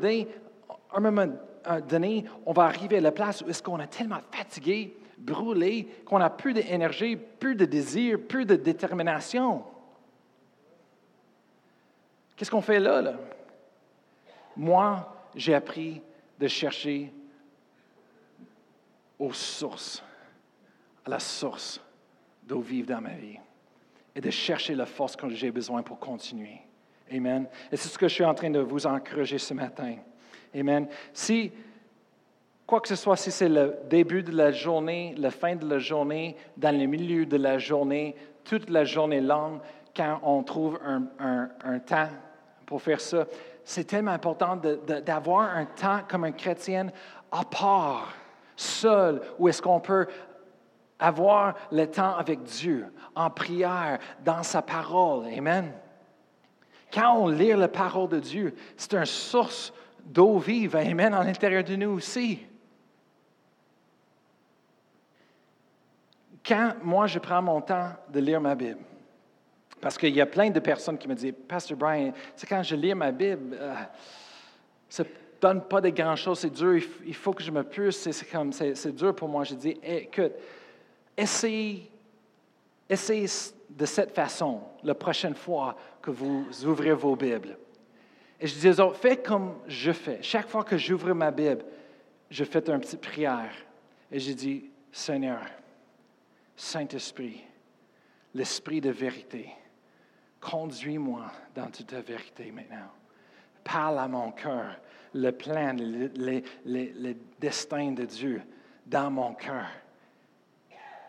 [1.87, 6.21] donné, on va arriver à la place où est-ce qu'on est tellement fatigué brûlé, qu'on
[6.21, 9.63] a plus d'énergie, plus de désir, plus de détermination.
[12.35, 13.15] Qu'est-ce qu'on fait là?
[14.55, 16.01] Moi, j'ai appris
[16.39, 17.11] de chercher
[19.17, 20.01] aux sources,
[21.05, 21.81] à la source
[22.49, 23.37] d'eau vive dans ma vie
[24.15, 26.59] et de chercher la force que j'ai besoin pour continuer.
[27.13, 27.47] Amen.
[27.71, 29.95] Et c'est ce que je suis en train de vous encourager ce matin.
[30.53, 30.87] Amen.
[31.13, 31.51] Si
[32.65, 35.77] quoi que ce soit, si c'est le début de la journée, la fin de la
[35.77, 39.59] journée, dans le milieu de la journée, toute la journée longue,
[39.95, 40.79] quand on trouve
[41.19, 42.09] un, temps
[42.65, 43.27] pour faire ça,
[43.63, 46.87] c'est tellement important d'avoir un temps comme un chrétien
[47.31, 48.13] à part,
[48.55, 50.07] seul, où est-ce qu'on peut
[50.99, 55.25] avoir le temps avec Dieu, en prière, dans sa parole.
[55.35, 55.71] Amen.
[56.93, 59.71] Quand on lit la parole de Dieu, c'est une source
[60.03, 62.39] d'eau vive, Amen, à l'intérieur de nous aussi.
[66.49, 68.79] quand moi je prends mon temps de lire ma Bible,
[69.79, 72.75] parce qu'il y a plein de personnes qui me disent, Pasteur Brian, c'est quand je
[72.75, 73.75] lis ma Bible, euh,
[74.89, 75.09] ça ne
[75.39, 77.63] donne pas de grand-chose, c'est dur, il faut que je me
[78.31, 79.43] comme, c'est, dur pour moi.
[79.43, 80.33] Je dis, écoute,
[81.21, 81.91] essayez,
[83.69, 87.57] de cette façon la prochaine fois que vous ouvrez vos Bibles.
[88.39, 90.19] Et je dis aux autres, faites comme je fais.
[90.21, 91.63] Chaque fois que j'ouvre ma Bible,
[92.29, 93.51] je fais une petite prière.
[94.11, 95.41] Et je dis, Seigneur,
[96.55, 97.43] Saint-Esprit,
[98.33, 99.49] l'Esprit de vérité,
[100.39, 102.89] conduis-moi dans toute vérité maintenant.
[103.63, 104.77] Parle à mon cœur
[105.13, 108.41] le plan, le, destin de Dieu
[108.85, 109.67] dans mon cœur.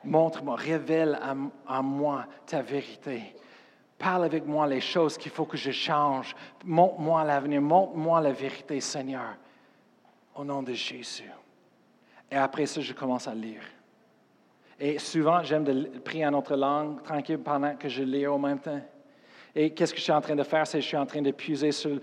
[0.04, 1.18] Montre-moi, révèle
[1.66, 3.34] à, moi ta vérité.
[3.98, 6.34] Parle avec moi les choses qu'il faut que je change.
[6.64, 9.36] Montre-moi l'avenir, montre-moi la vérité, Seigneur,
[10.34, 11.30] au nom de Jésus.
[12.30, 13.62] Et après ça, je commence à lire.
[14.78, 18.80] Et souvent, j'aime prier en autre langue, tranquille, pendant que je lis au même temps.
[19.54, 20.66] Et qu'est-ce que je suis en train de faire?
[20.66, 21.98] C'est que je suis en train de puiser sur,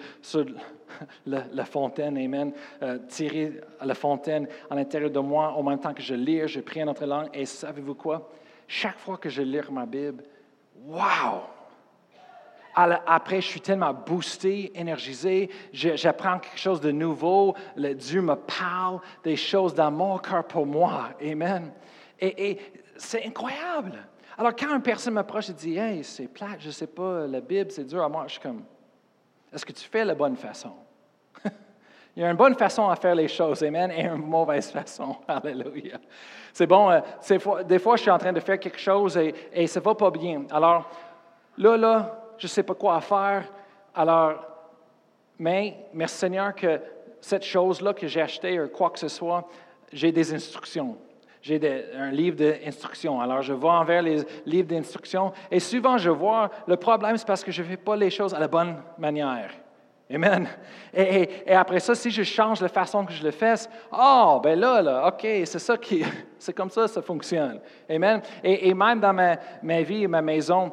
[1.25, 2.53] la, fontaine, Amen.
[2.81, 6.59] Euh, tirer la fontaine à l'intérieur de moi au même temps que je lis, je
[6.59, 7.29] prie en autre langue.
[7.33, 8.29] Et savez-vous quoi?
[8.67, 10.23] Chaque fois que je lis ma Bible,
[10.85, 11.41] wow!
[12.77, 17.55] Après, je suis tellement boosté, énergisé, j'apprends quelque chose de nouveau.
[17.75, 21.09] Dieu me parle des choses dans mon cœur pour moi.
[21.19, 21.71] Amen.
[22.19, 22.59] Et,
[22.97, 23.93] c'est incroyable.
[24.37, 27.41] Alors, quand une personne m'approche et dit Hey, c'est plate, je ne sais pas, la
[27.41, 28.63] Bible, c'est dur à moi, je suis comme
[29.51, 30.73] Est-ce que tu fais la bonne façon?
[32.15, 35.17] Il y a une bonne façon à faire les choses, Amen, et une mauvaise façon.
[35.27, 35.97] Alléluia.
[36.53, 39.79] C'est bon, euh, des fois, je suis en train de faire quelque chose et, ça
[39.79, 40.43] ne va pas bien.
[40.51, 40.87] Alors,
[41.57, 43.43] là, là, je ne sais pas quoi faire.
[43.95, 44.35] Alors,
[45.39, 46.79] mais merci Seigneur que
[47.19, 49.47] cette chose-là que j'ai achetée ou quoi que ce soit,
[49.91, 50.95] j'ai des instructions.
[51.47, 51.61] J'ai
[51.97, 53.21] un livre d'instructions.
[53.21, 57.41] Alors, je vais envers les livres d'instructions et souvent, je vois le problème, c'est parce
[57.41, 59.49] que je ne fais pas les choses à la bonne manière.
[60.13, 60.45] Amen.
[60.93, 63.53] Et, après ça, si je change la façon que je le fais,
[63.93, 66.03] oh, ben là, là, OK, c'est ça qui,
[66.37, 67.61] c'est comme ça, ça fonctionne.
[67.89, 68.21] Amen.
[68.43, 70.69] Et, même dans ma, ma vie, ma maison,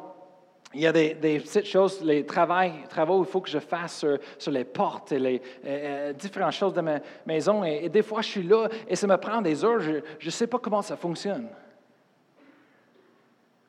[0.75, 4.05] il y a des, petites choses, les travaux, travaux il faut que je fasse
[4.37, 7.63] sur, les portes et les euh, euh, différentes choses de ma maison.
[7.63, 9.79] Et, des fois, je suis là et ça me prend des heures.
[9.79, 11.47] Je ne sais pas comment ça fonctionne.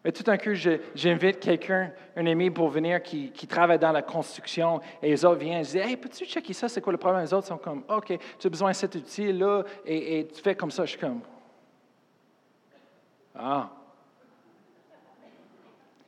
[0.05, 0.55] Mais tout d'un coup,
[0.95, 4.81] j'invite quelqu'un, un ami, pour venir qui, travaille dans la construction.
[5.01, 6.69] Et les autres viennent et disent Hey, peux-tu checker ça?
[6.69, 7.23] C'est quoi le problème?
[7.23, 10.71] Les autres sont comme OK, tu as besoin de cet outil-là et tu fais comme
[10.73, 10.85] ça.
[10.85, 11.21] Je suis comme
[13.35, 13.71] Ah,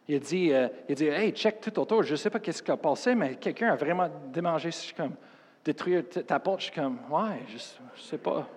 [0.08, 2.02] il a dit, euh, il dit Hey, check tout autour.
[2.02, 4.70] Je ne sais pas qu'est-ce qui a passé, mais quelqu'un a vraiment démangé.
[4.70, 5.14] Je suis comme,
[5.62, 6.60] détruire ta porte.
[6.60, 8.48] Je suis comme, ouais, je ne sais pas.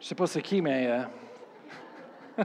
[0.00, 0.86] Je sais pas c'est qui, mais.
[2.38, 2.44] Euh...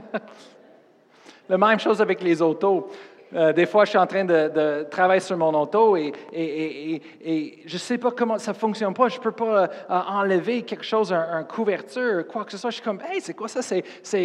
[1.48, 2.90] La même chose avec les autos.
[3.34, 6.12] Euh, des fois, je suis en train de, travailler sur mon auto et,
[7.64, 9.08] je ne sais pas comment ça ne fonctionne pas.
[9.08, 12.70] Je ne peux pas euh, enlever quelque chose, un, couverture, quoi que ce soit.
[12.70, 13.62] Je suis comme, hey, c'est quoi ça?
[13.62, 13.84] C'est,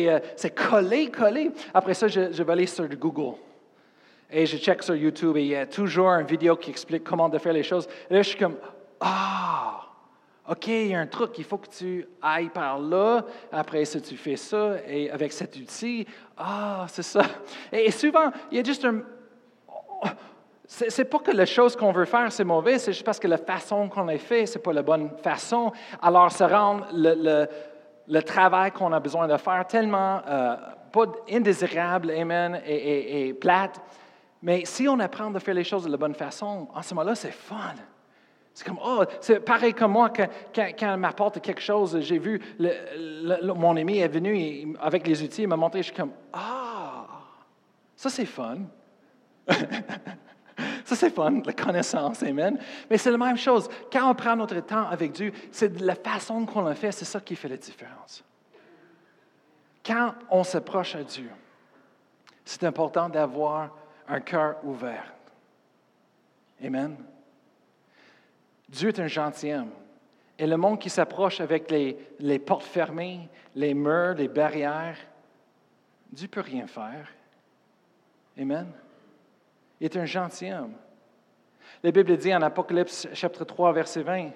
[0.10, 0.20] euh,
[0.56, 1.52] collé, collé.
[1.74, 3.38] Après ça, je, vais aller sur Google.
[4.30, 7.30] Et je check sur YouTube et il y a toujours une vidéo qui explique comment
[7.30, 7.88] de faire les choses.
[8.10, 8.58] Et là, je suis comme,
[9.00, 9.87] ah!
[10.48, 13.26] OK, il y a un truc, il faut que tu ailles par là.
[13.52, 14.78] Après ça, tu fais ça.
[14.88, 16.08] Et avec cet outil,
[16.38, 17.22] ah, c'est ça.
[17.72, 19.02] Et souvent, il y a juste un.
[20.70, 23.38] C'est pas que la chose qu'on veut faire, c'est mauvais, c'est juste parce que la
[23.38, 25.72] façon qu'on est fait, c'est pas la bonne façon.
[26.02, 27.48] Alors, ça rend le,
[28.06, 30.56] le, travail qu'on a besoin de faire tellement euh,
[30.92, 33.80] pas indésirable, amen, et, et plate.
[34.42, 37.16] Mais si on apprend de faire les choses de la bonne façon, en ce moment-là,
[37.16, 37.76] c'est fun.
[38.58, 42.42] C'est comme, oh, c'est pareil comme moi, quand, quand, elle m'apporte quelque chose, j'ai vu,
[42.60, 47.06] mon ami est venu avec les outils, il m'a montré, je suis comme, ah,
[47.96, 48.58] ça c'est fun.
[49.48, 52.58] ça c'est fun, la connaissance, amen.
[52.90, 53.70] Mais c'est la même chose.
[53.94, 57.20] Quand on prend notre temps avec Dieu, c'est la façon qu'on le fait, c'est ça
[57.20, 58.24] qui fait la différence.
[59.86, 61.30] Quand on s'approche à Dieu,
[62.44, 63.70] c'est important d'avoir
[64.08, 65.14] un cœur ouvert.
[66.66, 66.98] Amen.
[68.70, 69.72] Dieu est un gentilhomme.
[70.38, 74.98] Et le monde qui s'approche avec les, les, portes fermées, les murs, les barrières,
[76.12, 77.08] Dieu ne peut rien faire.
[78.38, 78.72] Amen.
[79.80, 80.74] Il est un gentilhomme.
[81.84, 84.32] La Bible dit en Apocalypse chapitre 3, verset 20,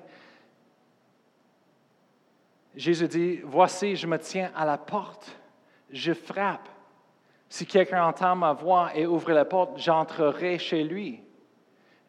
[2.75, 5.37] Jésus dit, Voici, je me tiens à la porte,
[5.91, 6.69] je frappe.
[7.49, 11.21] Si quelqu'un entend ma voix et ouvre la porte, j'entrerai chez lui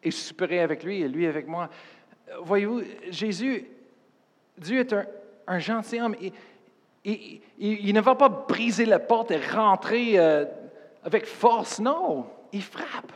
[0.01, 1.69] et souperai avec lui et lui avec moi
[2.41, 3.65] voyez-vous, Jésus,
[4.57, 4.95] Dieu est
[5.47, 6.15] un, gentilhomme.
[7.05, 10.45] Il, il, ne va pas briser la porte et rentrer euh,
[11.03, 12.25] avec force, non.
[12.51, 13.11] Il frappe.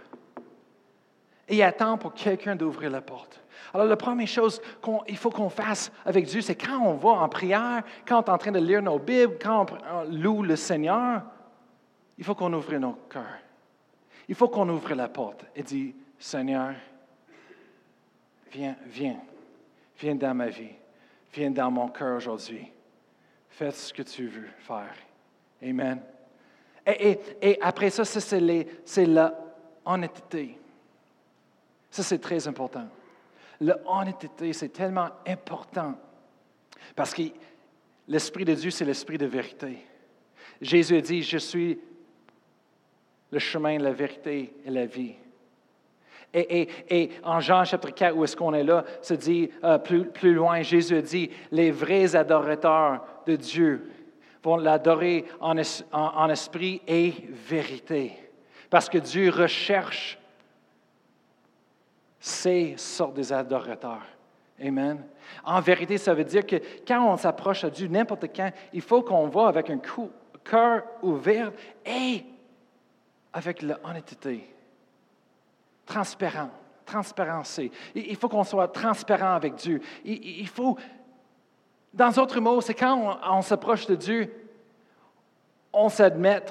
[1.48, 3.42] Et il attend pour quelqu'un d'ouvrir la porte.
[3.74, 7.30] Alors, la première chose qu'il faut qu'on fasse avec Dieu, c'est quand on va en
[7.30, 11.22] prière, quand on est en train de lire nos Bibles, quand on loue le Seigneur,
[12.18, 13.40] il faut qu'on ouvre nos cœurs.
[14.28, 16.74] Il faut qu'on ouvre la porte et dit, Seigneur,
[18.52, 19.20] viens, viens,
[20.00, 20.74] viens dans ma vie,
[21.34, 22.72] viens dans mon cœur aujourd'hui.
[23.50, 24.96] Fais ce que tu veux faire.
[25.64, 26.02] Amen.
[26.86, 29.34] Et, après ça, c'est la
[29.86, 30.58] honnêteté.
[31.90, 32.88] Ça, c'est très important.
[33.60, 35.96] La honnêteté, c'est tellement important
[36.96, 37.24] parce que
[38.08, 39.80] l'Esprit de Dieu, c'est l'Esprit de vérité.
[40.62, 41.80] Jésus a dit, je suis
[43.32, 45.16] le chemin, la vérité et la vie.
[46.34, 50.34] Et, en Jean chapitre 4, où est-ce qu'on est là, se dit euh, plus, plus
[50.34, 53.90] loin, Jésus dit, les vrais adorateurs de Dieu
[54.44, 55.58] vont l'adorer en,
[56.30, 58.14] esprit et vérité.
[58.70, 60.20] Parce que Dieu recherche
[62.20, 64.06] ces sortes d'adorateurs.
[64.62, 65.04] Amen.
[65.44, 69.02] En vérité, ça veut dire que quand on s'approche à Dieu, n'importe quand, il faut
[69.02, 69.80] qu'on voit avec un
[70.44, 71.52] cœur ouvert
[71.86, 72.24] et
[73.34, 74.57] avec l'honnêteté.
[75.88, 76.50] Transparent,
[76.86, 77.72] transparencé.
[77.96, 79.82] Il faut qu'on soit transparent avec Dieu.
[80.04, 80.78] Il faut,
[81.94, 84.32] dans d'autres mots, c'est quand on, s'approche de Dieu,
[85.72, 86.44] on s'admet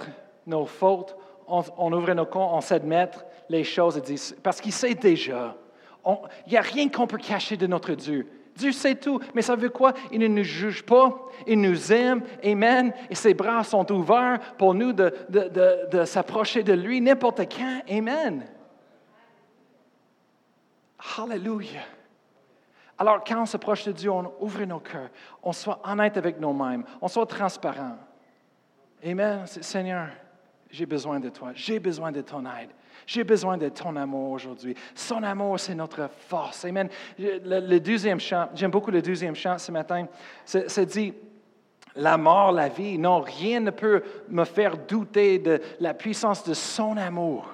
[0.46, 3.10] nos fautes, on, ouvre nos comptes, on s'admet
[3.50, 5.54] les choses et dit, parce qu'il sait déjà.
[6.46, 8.26] Il n'y a rien qu'on peut cacher de notre Dieu.
[8.56, 9.92] Dieu sait tout, mais ça veut quoi?
[10.10, 11.14] Il ne nous juge pas,
[11.46, 16.72] il nous aime, Amen, et ses bras sont ouverts pour nous de, de s'approcher de
[16.72, 18.46] lui n'importe quand, Amen.
[21.16, 21.84] Hallelujah.
[22.98, 25.10] Alors, quand on s'approche de Dieu, on ouvre nos cœurs,
[25.42, 27.96] on soit honnête avec nous-mêmes, on soit transparent.
[29.04, 29.46] Amen.
[29.46, 30.08] Seigneur,
[30.70, 32.70] j'ai besoin de toi, j'ai besoin de ton aide.
[33.06, 34.74] J'ai besoin de ton amour aujourd'hui.
[34.94, 36.64] Son amour, c'est notre force.
[36.64, 36.88] Amen.
[37.18, 40.06] Le, deuxième chant, j'aime beaucoup le deuxième chant ce matin.
[40.44, 41.14] C'est dit,
[41.94, 46.54] la mort, la vie, non, rien ne peut me faire douter de la puissance de
[46.54, 47.46] son amour.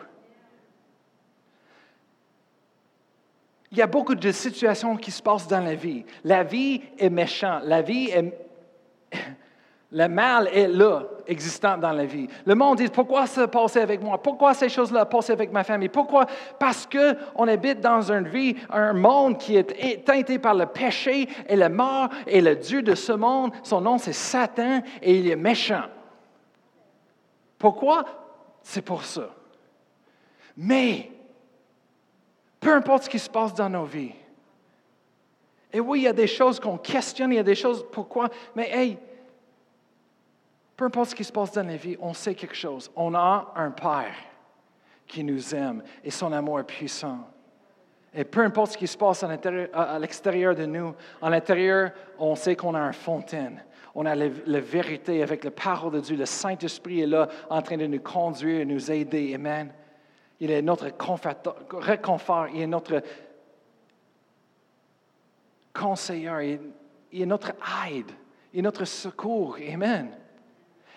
[3.72, 6.04] Il y a beaucoup de situations qui se passent dans la vie.
[6.24, 7.62] La vie est méchante.
[7.64, 8.38] La vie est
[9.92, 12.26] le mal est là, existant dans la vie.
[12.46, 14.20] Le monde dit pourquoi ça passé avec moi?
[14.22, 15.90] Pourquoi ces choses-là passent avec ma famille?
[15.90, 16.26] Pourquoi?
[16.58, 21.56] Parce qu'on habite dans une vie, un monde qui est teinté par le péché et
[21.56, 25.36] la mort, et le Dieu de ce monde, son nom c'est Satan, et il est
[25.36, 25.84] méchant.
[27.58, 28.04] Pourquoi?
[28.62, 29.28] C'est pour ça.
[30.56, 31.10] Mais,
[32.62, 34.12] peu importe ce qui se passe dans nos vies,
[35.72, 38.28] et oui, il y a des choses qu'on questionne, il y a des choses, pourquoi?
[38.54, 38.98] Mais hey,
[40.76, 42.90] peu importe ce qui se passe dans la vie, on sait quelque chose.
[42.94, 44.14] On a un Père
[45.06, 47.18] qui nous aime et son amour est puissant.
[48.14, 52.54] Et peu importe ce qui se passe à l'extérieur de nous, à l'intérieur, on sait
[52.54, 53.64] qu'on a une fontaine.
[53.94, 56.16] On a la, vérité avec la parole de Dieu.
[56.16, 59.34] Le Saint-Esprit est là en train de nous conduire et nous aider.
[59.34, 59.72] Amen.
[60.42, 60.86] Il est notre
[61.70, 63.00] réconfort, il est notre
[65.72, 66.58] conseiller,
[67.12, 67.50] il est notre
[67.88, 68.10] aide,
[68.52, 69.56] il est notre secours.
[69.72, 70.10] Amen.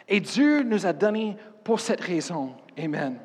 [0.07, 2.55] Et Dieu nous a donné pour cette raison.
[2.75, 3.19] Amen.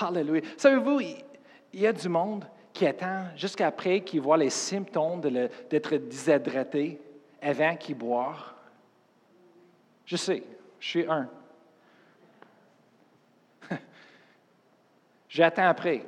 [0.00, 0.42] Hallelujah.
[0.56, 7.00] Savez-vous, il y a du monde qui attend jusqu'après qu'il voit les symptômes d'être déshydraté
[7.40, 8.56] avant qu'il boire.
[10.06, 10.42] Je sais,
[10.80, 11.28] je suis un.
[15.36, 16.02] J'attends après.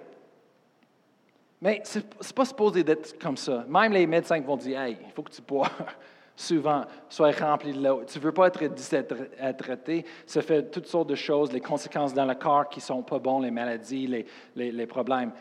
[1.61, 3.62] Mais ce n'est pas supposé d'être comme ça.
[3.69, 5.69] Même les médecins vont dire Hey, il faut que tu bois
[6.37, 8.05] souvent, sois rempli de l'eau.
[8.07, 10.07] Tu ne veux pas être traité.
[10.25, 13.19] Ça fait toutes sortes de choses, les conséquences dans le corps qui ne sont pas
[13.19, 15.33] bonnes, les maladies, les, les, problèmes.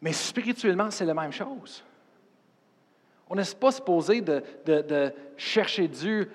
[0.00, 1.82] Mais spirituellement, c'est la même chose.
[3.28, 6.30] On n'est pas supposé de, de, de, chercher Dieu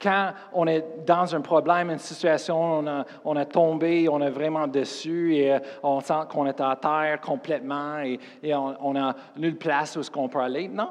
[0.00, 2.84] quand on est dans un problème, une situation,
[3.24, 7.20] on a, tombé, on est vraiment dessus et euh, on sent qu'on est à terre
[7.20, 8.18] complètement et,
[8.54, 10.68] on n'a nulle place où est-ce qu'on peut aller.
[10.68, 10.90] Non.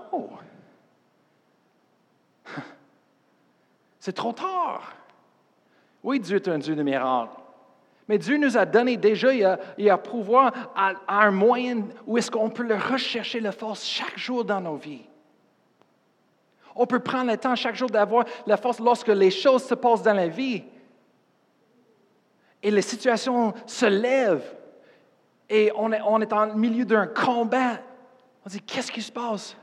[4.00, 4.94] C'est trop tard.
[6.04, 7.39] Oui, Dieu est un Dieu de miracles.
[8.08, 10.52] Mais Dieu nous a donné déjà, il a, il a pouvoir
[11.08, 15.08] un moyen où est-ce qu'on peut le rechercher, la force, chaque jour dans nos vies.
[16.76, 20.04] On peut prendre le temps chaque jour d'avoir la force lorsque les choses se passent
[20.04, 20.64] dans la vie.
[22.62, 24.56] Et les situations se lèvent.
[25.50, 27.80] Et on est, on est en milieu d'un combat.
[28.46, 29.56] On dit, qu'est-ce qui se passe?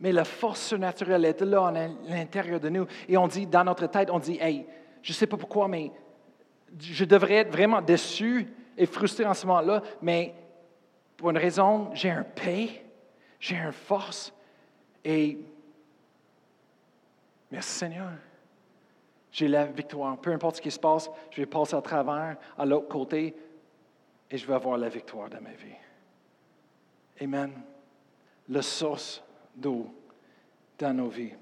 [0.00, 2.86] mais la force surnaturelle est là à l'intérieur de nous.
[3.08, 4.66] Et on dit, dans notre tête, on dit, hey,
[5.02, 5.92] je ne sais pas pourquoi, mais
[6.78, 10.34] je devrais être vraiment déçu et frustré en ce moment-là, mais
[11.16, 12.84] pour une raison, j'ai un paix,
[13.38, 14.32] j'ai une force,
[15.04, 15.38] et
[17.54, 18.10] merci Seigneur.
[19.30, 20.20] J'ai la victoire.
[20.20, 23.34] Peu importe ce qui se passe, je vais passer à travers, à l'autre côté,
[24.30, 25.76] et je vais avoir la victoire dans ma vie.
[27.20, 27.52] Amen.
[28.48, 29.22] Le source
[29.54, 29.86] d'eau
[30.78, 31.32] dans nos vies.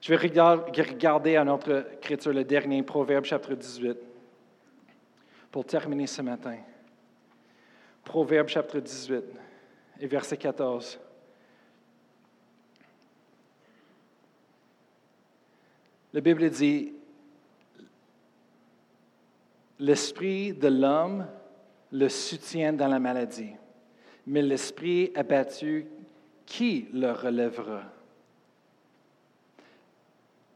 [0.00, 3.98] Je vais regarder à notre écriture le dernier Proverbe chapitre 18
[5.50, 6.58] pour terminer ce matin.
[8.04, 9.24] Proverbe chapitre 18
[10.00, 11.00] et verset 14.
[16.18, 16.92] La Bible dit,
[19.78, 21.28] l'esprit de l'homme
[21.92, 23.52] le soutient dans la maladie,
[24.26, 25.86] mais l'esprit abattu
[26.44, 27.82] qui le relèvera?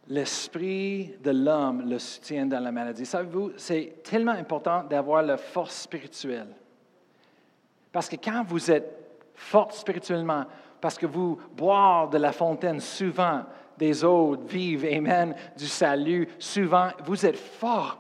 [0.09, 3.07] l'esprit de l'homme le soutient dans la maladie.
[3.07, 6.57] Savez-vous, c'est tellement important d'avoir la force spirituelle.
[7.93, 8.91] Parce que quand vous êtes
[9.37, 10.45] forte spirituellement,
[10.81, 13.45] parce que vous boire de la fontaine souvent
[13.79, 17.99] des eaux vives, Amen, du salut, souvent, vous êtes fort.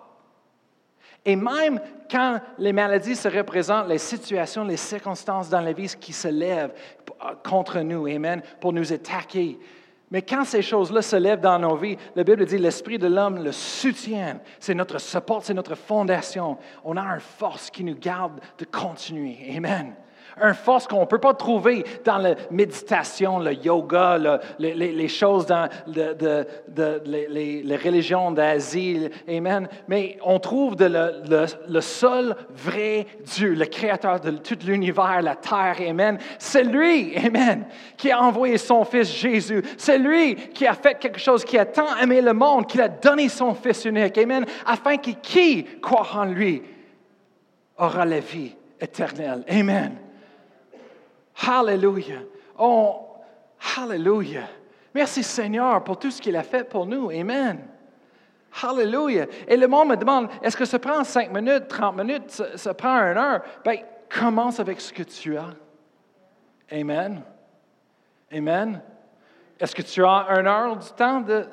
[1.24, 6.12] Et même quand les maladies se représentent, les situations, les circonstances dans la vie qui
[6.12, 6.74] se lèvent
[7.44, 9.58] contre nous, Amen, pour nous attaquer,
[10.12, 13.42] mais quand ces choses-là se lèvent dans nos vies, la Bible dit l'Esprit de l'homme
[13.42, 14.40] le soutient.
[14.60, 16.58] C'est notre support, c'est notre fondation.
[16.84, 19.38] On a une force qui nous garde de continuer.
[19.56, 19.94] Amen.
[20.40, 24.18] Une force qu'on ne peut pas trouver dans la méditation, le yoga,
[24.58, 29.08] les, choses dans les, religions d'Asie.
[29.28, 29.68] Amen.
[29.88, 30.86] Mais on trouve de
[31.68, 35.76] le, seul vrai Dieu, le créateur de tout l'univers, la terre.
[35.88, 36.18] Amen.
[36.38, 37.66] C'est lui, Amen,
[37.96, 39.62] qui a envoyé son Fils Jésus.
[39.76, 42.88] C'est lui qui a fait quelque chose, qui a tant aimé le monde, qu'il a
[42.88, 44.16] donné son Fils unique.
[44.18, 44.44] Amen.
[44.66, 46.62] Afin que qui croit en lui
[47.78, 49.44] aura la vie éternelle.
[49.48, 49.96] Amen.
[51.34, 52.22] Hallelujah.
[52.58, 53.12] Oh,
[53.76, 54.48] Hallelujah.
[54.94, 57.10] Merci Seigneur pour tout ce qu'il a fait pour nous.
[57.10, 57.66] Amen.
[58.62, 59.26] Hallelujah.
[59.48, 62.96] Et le monde me demande, est-ce que ça prend 5 minutes, 30 minutes, ça, prend
[62.96, 63.42] une heure?
[63.64, 63.76] Bien,
[64.10, 65.54] commence avec ce que tu as.
[66.70, 67.22] Amen.
[68.30, 68.82] Amen.
[69.58, 71.46] Est-ce que tu as une heure du temps de...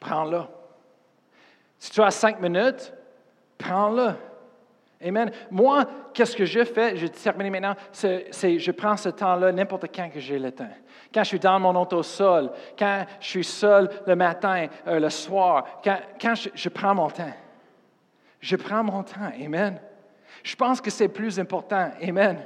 [0.00, 0.42] Prends-le.
[1.78, 2.92] Si tu as cinq minutes,
[3.58, 4.14] prends-le.
[5.02, 5.30] Amen.
[5.50, 6.96] Moi, qu'est-ce que je fais?
[6.96, 7.74] Je termine maintenant.
[7.90, 10.68] C'est, je prends ce temps-là n'importe quand que j'ai le temps.
[11.12, 15.80] Quand je suis dans mon auto-sol, quand je suis seul le matin, euh, le soir,
[15.82, 17.32] quand, je, je, prends mon temps.
[18.40, 19.32] Je prends mon temps.
[19.42, 19.80] Amen.
[20.42, 21.90] Je pense que c'est plus important.
[22.02, 22.44] Amen.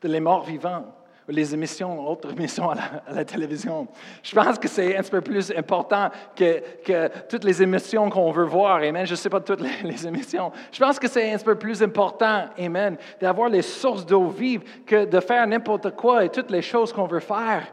[0.00, 0.84] De les morts vivants
[1.28, 2.76] les émissions, autres émissions à
[3.10, 3.86] la, télévision.
[4.22, 8.76] Je pense que c'est un peu plus important que, toutes les émissions qu'on veut voir.
[8.82, 9.06] Amen.
[9.06, 10.52] Je ne sais pas toutes les, émissions.
[10.70, 15.04] Je pense que c'est un peu plus important, Amen, d'avoir les sources d'eau vive que
[15.04, 17.72] de faire n'importe quoi et toutes les choses qu'on veut faire.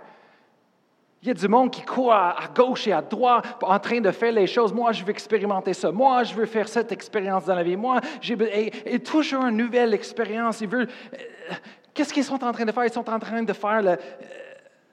[1.23, 4.09] Il y a du monde qui court à, gauche et à droite en train de
[4.09, 4.73] faire les choses.
[4.73, 5.91] Moi, je veux expérimenter ça.
[5.91, 7.77] Moi, je veux faire cette expérience dans la vie.
[7.77, 10.61] Moi, j'ai et, et, toujours une nouvelle expérience.
[10.61, 11.55] Il veut, euh,
[11.93, 12.85] Qu'est-ce qu'ils sont en train de faire?
[12.85, 13.97] Ils sont en train de faire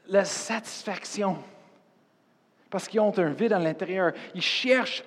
[0.09, 1.37] la satisfaction.
[2.71, 4.13] Parce qu'ils ont un vide à l'intérieur.
[4.35, 5.03] Ils cherchent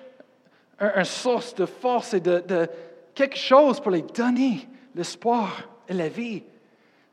[0.78, 2.68] un, source de force et de,
[3.14, 6.42] quelque chose pour les donner l'espoir et la vie.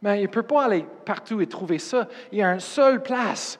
[0.01, 2.07] Mais ils ne peuvent pas aller partout et trouver ça.
[2.31, 3.59] Il y a une seule place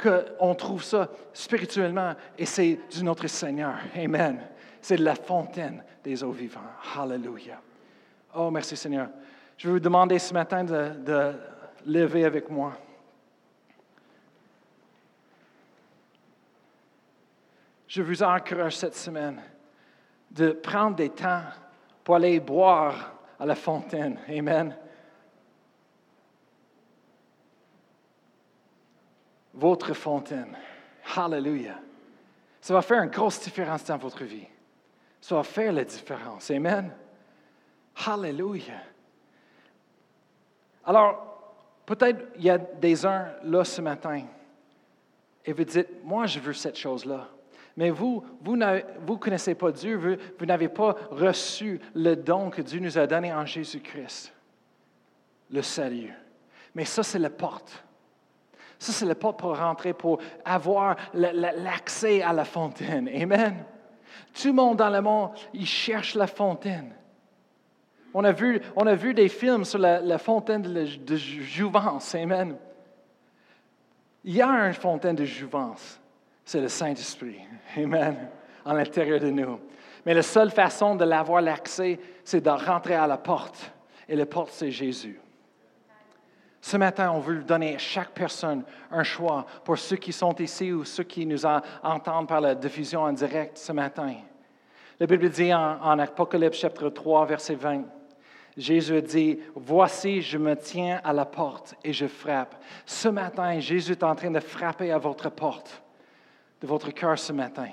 [0.00, 3.74] qu'on trouve ça spirituellement, et c'est du notre Seigneur.
[3.96, 4.38] Amen.
[4.80, 6.62] C'est la fontaine des eaux vivantes.
[6.96, 7.60] Hallelujah.
[8.36, 9.08] Oh, merci Seigneur.
[9.58, 11.34] Je vais vous demander ce matin de,
[11.84, 12.78] lever avec moi.
[17.88, 19.42] Je vous encourage cette semaine
[20.30, 21.42] de prendre des temps
[22.04, 24.20] pour aller boire à la fontaine.
[24.28, 24.76] Amen.
[29.54, 30.56] Votre fontaine.
[31.16, 31.80] Hallelujah.
[32.60, 34.46] Ça va faire une grosse différence dans votre vie.
[35.20, 36.48] Ça va faire la différence.
[36.52, 36.94] Amen.
[38.06, 38.82] Hallelujah.
[40.88, 41.52] Alors,
[41.84, 44.22] peut-être il y a des uns là ce matin
[45.44, 47.28] et vous dites, moi je veux cette chose-là.
[47.76, 52.62] Mais vous, vous ne connaissez pas Dieu, vous, vous n'avez pas reçu le don que
[52.62, 54.32] Dieu nous a donné en Jésus-Christ,
[55.50, 56.14] le salut.
[56.74, 57.84] Mais ça, c'est la porte.
[58.78, 63.08] Ça, c'est la porte pour rentrer, pour avoir l'accès à la fontaine.
[63.08, 63.62] Amen.
[64.32, 66.94] Tout le monde dans le monde, il cherche la fontaine.
[68.14, 72.14] On a vu, on a vu des films sur la, fontaine de, jouvence.
[72.14, 72.56] Amen.
[74.24, 76.00] Il y a une fontaine de jouvence.
[76.44, 77.40] C'est le Saint-Esprit.
[77.76, 78.30] Amen.
[78.64, 79.60] En l'intérieur de nous.
[80.06, 83.72] Mais la seule façon de l'avoir l'accès, c'est de rentrer à la porte.
[84.08, 85.20] Et la porte, c'est Jésus.
[86.60, 90.72] Ce matin, on veut donner à chaque personne un choix pour ceux qui sont ici
[90.72, 94.14] ou ceux qui nous entendent par la diffusion en direct ce matin.
[94.98, 97.84] La Bible dit en, en Apocalypse chapitre 3, verset 20,
[98.58, 102.60] Jésus dit, voici, je me tiens à la porte et je frappe.
[102.84, 105.80] Ce matin, Jésus est en train de frapper à votre porte,
[106.60, 107.68] de votre cœur ce matin.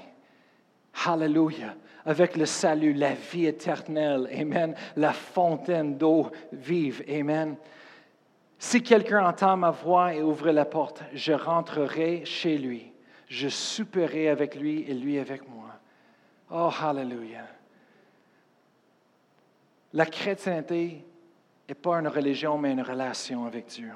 [1.06, 1.74] Hallelujah.
[2.06, 4.30] Avec le salut, la vie éternelle.
[4.32, 4.76] Amen.
[4.96, 7.04] La fontaine d'eau vive.
[7.10, 7.56] Amen.
[8.60, 12.92] Si quelqu'un entend ma voix et ouvre la porte, je rentrerai chez lui.
[13.28, 15.72] Je souperai avec lui et lui avec moi.
[16.52, 17.48] Oh, hallelujah.
[19.96, 21.06] La chrétienté
[21.68, 23.92] n'est pas une religion, mais une relation avec Dieu.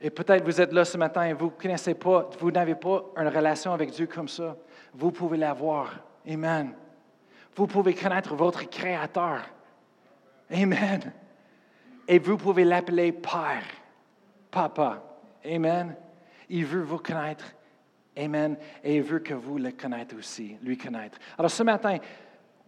[0.00, 3.28] Et peut-être vous êtes là ce matin et vous connaissez pas, vous n'avez pas une
[3.28, 4.56] relation avec Dieu comme ça.
[4.94, 6.00] Vous pouvez l'avoir.
[6.26, 6.72] Amen.
[7.54, 9.42] Vous pouvez connaître votre Créateur.
[10.50, 11.12] Amen.
[12.08, 13.64] Et vous pouvez l'appeler Père,
[14.50, 15.02] Papa.
[15.44, 15.94] Amen.
[16.48, 17.44] Il veut vous connaître.
[18.16, 18.56] Amen.
[18.82, 21.18] Et il veut que vous le connaissiez aussi, lui connaître.
[21.36, 21.98] Alors ce matin,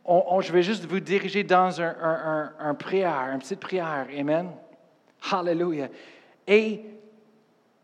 [0.08, 4.06] je vais juste vous diriger dans un, un, un, prière, une petite prière.
[4.16, 4.50] Amen.
[5.30, 5.88] Hallelujah.
[6.46, 6.82] Et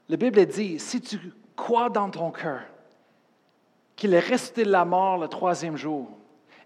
[0.08, 1.18] la Bible dit, si tu
[1.54, 2.62] crois dans ton cœur
[3.96, 6.08] qu'il est resté de la mort le troisième jour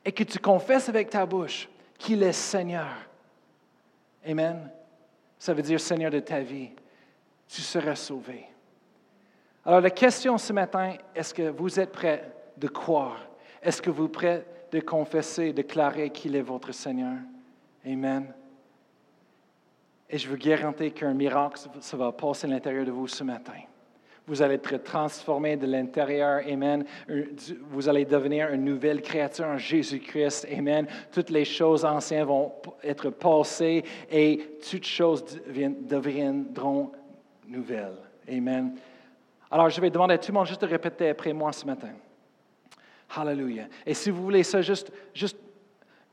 [0.04, 2.88] et que tu confesses avec ta bouche qu'il est Seigneur,
[4.26, 4.70] Amen,
[5.38, 6.70] ça veut dire Seigneur de ta vie,
[7.48, 8.46] tu seras sauvé.
[9.64, 13.26] Alors la question ce matin, est-ce que vous êtes prêts de croire?
[13.62, 17.16] Est-ce que vous êtes prêts de confesser, déclarer qu'il est votre Seigneur?
[17.86, 18.32] Amen.
[20.10, 23.60] Et je vous garantis qu'un miracle, ça va passer à l'intérieur de vous ce matin.
[24.26, 26.42] Vous allez être transformé de l'intérieur.
[26.46, 26.84] Amen.
[27.70, 30.46] Vous allez devenir une nouvelle créature en Jésus-Christ.
[30.54, 30.86] Amen.
[31.10, 32.52] Toutes les choses anciennes vont
[32.82, 36.92] être passées et toutes choses deviendront
[37.46, 37.96] nouvelles.
[38.28, 38.76] Amen.
[39.50, 41.92] Alors, je vais demander à tout le monde juste de répéter après moi ce matin.
[43.16, 43.66] Hallelujah.
[43.86, 45.38] Et si vous voulez ça, juste, juste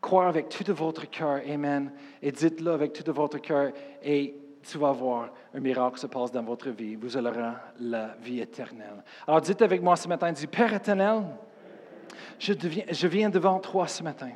[0.02, 1.42] croire avec tout votre cœur.
[1.48, 1.92] Amen.
[2.22, 3.72] Et dites-le avec tout votre cœur.
[4.04, 6.96] Et tu vas voir, un miracle se passe dans votre vie.
[6.96, 9.04] Vous aurez la vie éternelle.
[9.28, 11.24] Alors dites avec moi ce matin, dis, Père éternel,
[12.40, 12.54] je,
[12.90, 14.32] je viens devant toi ce matin.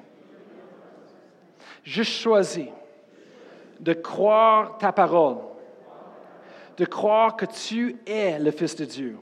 [1.84, 2.68] Je choisis
[3.80, 5.38] de croire ta parole,
[6.78, 9.18] de croire que tu es le Fils de Dieu,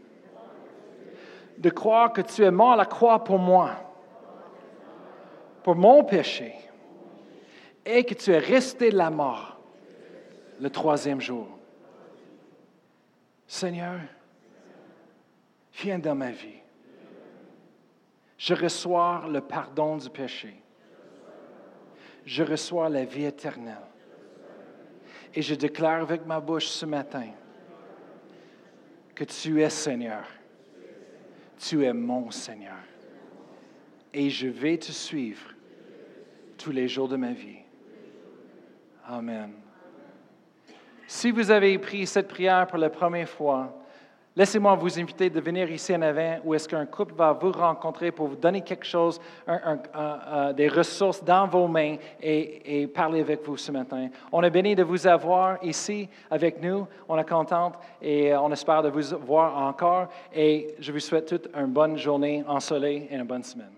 [1.58, 3.72] de croire que tu es mort à la croix pour moi,
[5.64, 6.54] pour mon péché,
[7.86, 9.58] et que tu es resté de la mort
[10.60, 11.48] le troisième jour.
[13.48, 14.00] Seigneur,
[15.74, 16.62] viens dans ma vie.
[18.38, 20.62] Je reçois le pardon du péché.
[22.26, 23.78] Je reçois la vie éternelle.
[25.34, 27.30] Et je déclare avec ma bouche ce matin
[29.16, 30.24] que tu es Seigneur.
[31.60, 32.78] Tu es mon Seigneur.
[34.14, 35.54] Et je vais te suivre
[36.58, 37.60] tous les jours de ma vie.
[39.06, 39.54] Amen.
[41.08, 43.77] Si vous avez pris cette prière pour la première fois,
[44.38, 48.12] laissez-moi vous inviter de venir ici en avant où est-ce qu'un couple va vous rencontrer
[48.12, 49.20] pour vous donner quelque chose,
[50.56, 54.10] des ressources dans vos mains et, parler avec vous ce matin.
[54.32, 56.88] On est béni de vous avoir ici avec nous.
[57.10, 57.72] On est content
[58.02, 60.08] et on espère de vous voir encore.
[60.34, 63.77] Et je vous souhaite toute une bonne journée ensoleillée et une bonne semaine.